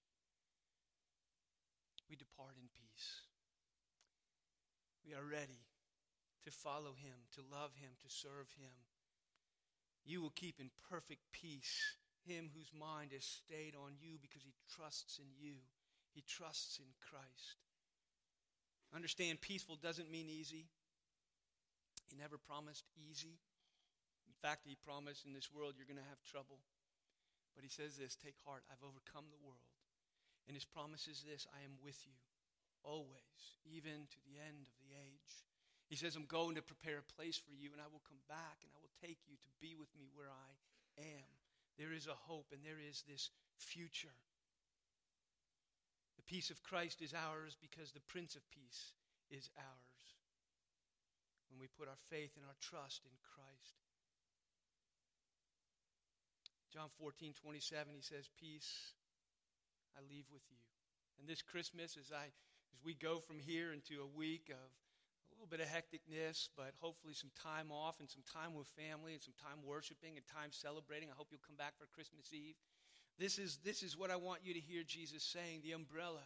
we 2.10 2.16
depart 2.16 2.58
in 2.58 2.66
peace. 2.74 3.22
We 5.06 5.14
are 5.14 5.22
ready 5.22 5.62
to 6.44 6.50
follow 6.50 6.98
him, 6.98 7.30
to 7.38 7.40
love 7.46 7.78
him, 7.78 7.94
to 8.02 8.10
serve 8.10 8.50
him. 8.58 8.74
You 10.04 10.20
will 10.20 10.34
keep 10.34 10.58
in 10.58 10.74
perfect 10.90 11.22
peace 11.30 11.94
him 12.26 12.50
whose 12.52 12.68
mind 12.74 13.12
is 13.16 13.24
stayed 13.24 13.74
on 13.78 13.96
you 14.00 14.18
because 14.20 14.42
he 14.42 14.52
trusts 14.68 15.18
in 15.18 15.30
you. 15.38 15.56
He 16.12 16.22
trusts 16.26 16.78
in 16.78 16.90
Christ. 17.00 17.62
Understand, 18.94 19.40
peaceful 19.40 19.78
doesn't 19.78 20.10
mean 20.10 20.28
easy. 20.28 20.66
He 22.10 22.16
never 22.18 22.36
promised 22.36 22.84
easy. 22.98 23.38
In 24.26 24.36
fact, 24.42 24.66
he 24.66 24.74
promised 24.74 25.24
in 25.24 25.32
this 25.32 25.48
world 25.52 25.74
you're 25.78 25.86
going 25.86 26.02
to 26.02 26.10
have 26.10 26.20
trouble. 26.26 26.58
But 27.54 27.62
he 27.62 27.70
says 27.70 27.96
this 27.96 28.16
take 28.16 28.36
heart, 28.44 28.64
I've 28.66 28.82
overcome 28.82 29.30
the 29.30 29.40
world. 29.46 29.69
And 30.50 30.58
his 30.58 30.66
promise 30.66 31.06
is 31.06 31.22
this 31.22 31.46
I 31.54 31.62
am 31.62 31.78
with 31.78 31.94
you 32.02 32.18
always, 32.82 33.38
even 33.70 34.10
to 34.10 34.20
the 34.26 34.42
end 34.42 34.66
of 34.66 34.74
the 34.82 34.98
age. 34.98 35.46
He 35.86 35.94
says, 35.94 36.18
I'm 36.18 36.26
going 36.26 36.58
to 36.58 36.66
prepare 36.74 36.98
a 36.98 37.14
place 37.14 37.38
for 37.38 37.54
you, 37.54 37.70
and 37.70 37.78
I 37.78 37.86
will 37.86 38.02
come 38.02 38.18
back 38.26 38.58
and 38.66 38.74
I 38.74 38.82
will 38.82 38.90
take 38.98 39.22
you 39.30 39.38
to 39.38 39.50
be 39.62 39.78
with 39.78 39.94
me 39.94 40.10
where 40.10 40.26
I 40.26 40.50
am. 41.06 41.30
There 41.78 41.94
is 41.94 42.10
a 42.10 42.18
hope, 42.26 42.50
and 42.50 42.66
there 42.66 42.82
is 42.82 43.06
this 43.06 43.30
future. 43.62 44.18
The 46.18 46.26
peace 46.26 46.50
of 46.50 46.66
Christ 46.66 46.98
is 46.98 47.14
ours 47.14 47.54
because 47.54 47.94
the 47.94 48.02
Prince 48.10 48.34
of 48.34 48.42
Peace 48.50 48.98
is 49.30 49.54
ours 49.54 50.02
when 51.46 51.62
we 51.62 51.70
put 51.78 51.86
our 51.86 52.02
faith 52.10 52.34
and 52.34 52.42
our 52.42 52.58
trust 52.58 53.06
in 53.06 53.14
Christ. 53.22 53.78
John 56.74 56.90
14, 56.98 57.38
27, 57.38 57.94
he 57.94 58.02
says, 58.02 58.26
Peace 58.34 58.98
I 59.96 60.00
leave 60.08 60.26
with 60.32 60.42
you. 60.50 60.60
And 61.18 61.28
this 61.28 61.42
Christmas, 61.42 61.96
as 62.00 62.12
I 62.12 62.32
as 62.74 62.80
we 62.84 62.94
go 62.94 63.18
from 63.18 63.38
here 63.38 63.72
into 63.72 64.02
a 64.02 64.06
week 64.06 64.48
of 64.48 64.56
a 64.62 65.32
little 65.34 65.50
bit 65.50 65.60
of 65.60 65.68
hecticness, 65.68 66.48
but 66.56 66.72
hopefully 66.80 67.14
some 67.14 67.30
time 67.34 67.72
off 67.72 68.00
and 68.00 68.08
some 68.08 68.22
time 68.24 68.54
with 68.54 68.68
family 68.78 69.12
and 69.12 69.22
some 69.22 69.34
time 69.36 69.58
worshiping 69.64 70.16
and 70.16 70.26
time 70.26 70.50
celebrating. 70.50 71.08
I 71.10 71.16
hope 71.16 71.28
you'll 71.30 71.44
come 71.44 71.58
back 71.58 71.74
for 71.78 71.86
Christmas 71.92 72.30
Eve. 72.32 72.54
This 73.18 73.38
is, 73.38 73.58
this 73.64 73.82
is 73.82 73.98
what 73.98 74.10
I 74.10 74.16
want 74.16 74.40
you 74.44 74.54
to 74.54 74.60
hear 74.60 74.82
Jesus 74.82 75.22
saying 75.22 75.60
the 75.62 75.72
umbrella 75.72 76.24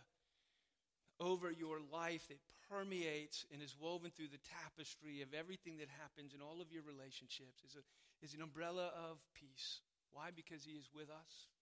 over 1.19 1.51
your 1.51 1.79
life 1.93 2.29
that 2.29 2.39
permeates 2.69 3.47
and 3.53 3.62
is 3.62 3.77
woven 3.79 4.11
through 4.11 4.29
the 4.29 4.43
tapestry 4.62 5.23
of 5.23 5.35
everything 5.35 5.79
that 5.79 5.89
happens 6.01 6.35
in 6.35 6.41
all 6.41 6.61
of 6.61 6.73
your 6.73 6.83
relationships 6.83 7.62
is, 7.67 7.77
a, 7.77 7.83
is 8.25 8.35
an 8.35 8.43
umbrella 8.43 8.91
of 8.95 9.19
peace. 9.35 9.81
Why? 10.12 10.31
Because 10.35 10.65
He 10.65 10.73
is 10.73 10.89
with 10.95 11.11
us 11.11 11.54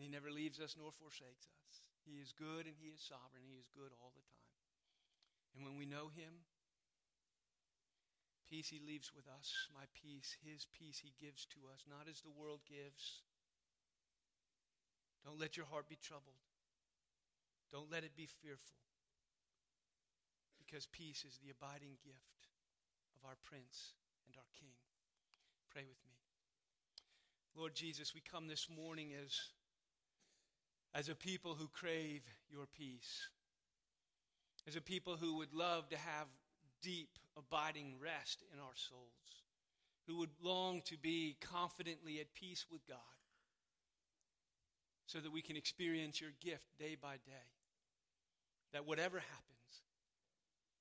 and 0.00 0.08
He 0.08 0.16
never 0.16 0.32
leaves 0.32 0.56
us 0.64 0.80
nor 0.80 0.88
forsakes 0.96 1.44
us. 1.44 1.84
He 2.08 2.16
is 2.24 2.32
good 2.32 2.64
and 2.64 2.72
He 2.80 2.88
is 2.88 3.04
sovereign. 3.04 3.44
He 3.44 3.60
is 3.60 3.68
good 3.68 3.92
all 4.00 4.16
the 4.16 4.24
time. 4.24 4.56
And 5.52 5.60
when 5.60 5.76
we 5.76 5.84
know 5.84 6.08
Him, 6.08 6.48
peace 8.48 8.72
He 8.72 8.80
leaves 8.80 9.12
with 9.12 9.28
us. 9.28 9.68
My 9.76 9.84
peace, 9.92 10.40
His 10.40 10.64
peace 10.72 11.04
He 11.04 11.12
gives 11.20 11.44
to 11.52 11.68
us, 11.68 11.84
not 11.84 12.08
as 12.08 12.24
the 12.24 12.32
world 12.32 12.64
gives. 12.64 13.28
Don't 15.20 15.36
let 15.36 15.60
your 15.60 15.68
heart 15.68 15.84
be 15.84 16.00
troubled. 16.00 16.40
Don't 17.68 17.92
let 17.92 18.00
it 18.00 18.16
be 18.16 18.24
fearful. 18.24 18.80
Because 20.56 20.88
peace 20.88 21.28
is 21.28 21.36
the 21.44 21.52
abiding 21.52 22.00
gift 22.00 22.48
of 23.20 23.28
our 23.28 23.36
Prince 23.44 23.92
and 24.24 24.32
our 24.40 24.48
King. 24.56 24.72
Pray 25.68 25.84
with 25.84 26.00
me. 26.08 26.16
Lord 27.52 27.76
Jesus, 27.76 28.16
we 28.16 28.24
come 28.24 28.48
this 28.48 28.64
morning 28.72 29.12
as 29.12 29.52
as 30.94 31.08
a 31.08 31.14
people 31.14 31.54
who 31.54 31.68
crave 31.68 32.22
your 32.50 32.66
peace, 32.76 33.28
as 34.66 34.76
a 34.76 34.80
people 34.80 35.16
who 35.16 35.36
would 35.36 35.52
love 35.54 35.88
to 35.88 35.96
have 35.96 36.26
deep, 36.82 37.18
abiding 37.36 37.94
rest 38.02 38.42
in 38.52 38.58
our 38.58 38.74
souls, 38.74 39.44
who 40.06 40.18
would 40.18 40.30
long 40.42 40.82
to 40.82 40.96
be 40.96 41.36
confidently 41.40 42.20
at 42.20 42.34
peace 42.34 42.66
with 42.70 42.86
God, 42.88 42.98
so 45.06 45.18
that 45.18 45.32
we 45.32 45.42
can 45.42 45.56
experience 45.56 46.20
your 46.20 46.30
gift 46.40 46.66
day 46.78 46.96
by 47.00 47.14
day. 47.14 47.48
That 48.72 48.86
whatever 48.86 49.18
happens, 49.18 49.82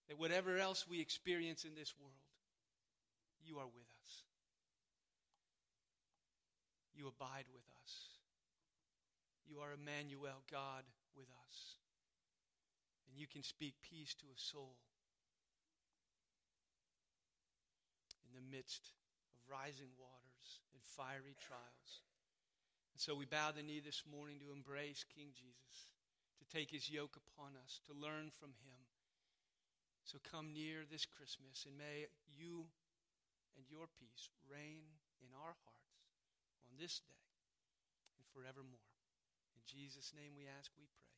that 0.08 0.20
whatever 0.20 0.58
else 0.58 0.86
we 0.88 1.02
experience 1.02 1.64
in 1.66 1.76
this 1.76 1.94
world, 2.00 2.14
you 3.44 3.58
are 3.58 3.66
with 3.66 3.88
us. 4.04 4.24
You 6.96 7.08
abide 7.08 7.46
with 7.54 7.64
us. 7.84 8.19
You 9.50 9.66
are 9.66 9.74
Emmanuel, 9.74 10.46
God 10.46 10.86
with 11.18 11.26
us. 11.50 11.82
And 13.10 13.18
you 13.18 13.26
can 13.26 13.42
speak 13.42 13.74
peace 13.82 14.14
to 14.22 14.30
a 14.30 14.38
soul 14.38 14.78
in 18.22 18.38
the 18.38 18.46
midst 18.46 18.94
of 19.34 19.42
rising 19.50 19.90
waters 19.98 20.62
and 20.70 20.86
fiery 20.86 21.34
trials. 21.42 22.06
And 22.94 23.02
so 23.02 23.18
we 23.18 23.26
bow 23.26 23.50
the 23.50 23.66
knee 23.66 23.82
this 23.82 24.06
morning 24.06 24.38
to 24.46 24.54
embrace 24.54 25.02
King 25.18 25.34
Jesus, 25.34 25.90
to 26.38 26.46
take 26.46 26.70
his 26.70 26.86
yoke 26.86 27.18
upon 27.18 27.58
us, 27.58 27.82
to 27.90 27.98
learn 27.98 28.30
from 28.30 28.54
him. 28.62 28.86
So 30.06 30.22
come 30.22 30.54
near 30.54 30.86
this 30.86 31.10
Christmas, 31.10 31.66
and 31.66 31.74
may 31.74 32.06
you 32.30 32.70
and 33.58 33.66
your 33.66 33.90
peace 33.98 34.30
reign 34.46 34.86
in 35.26 35.34
our 35.34 35.58
hearts 35.58 36.06
on 36.70 36.78
this 36.78 37.02
day 37.02 37.26
and 38.14 38.26
forevermore. 38.30 38.89
In 39.60 39.68
Jesus' 39.68 40.14
name 40.16 40.32
we 40.38 40.48
ask, 40.48 40.72
we 40.80 40.88
pray. 40.88 41.09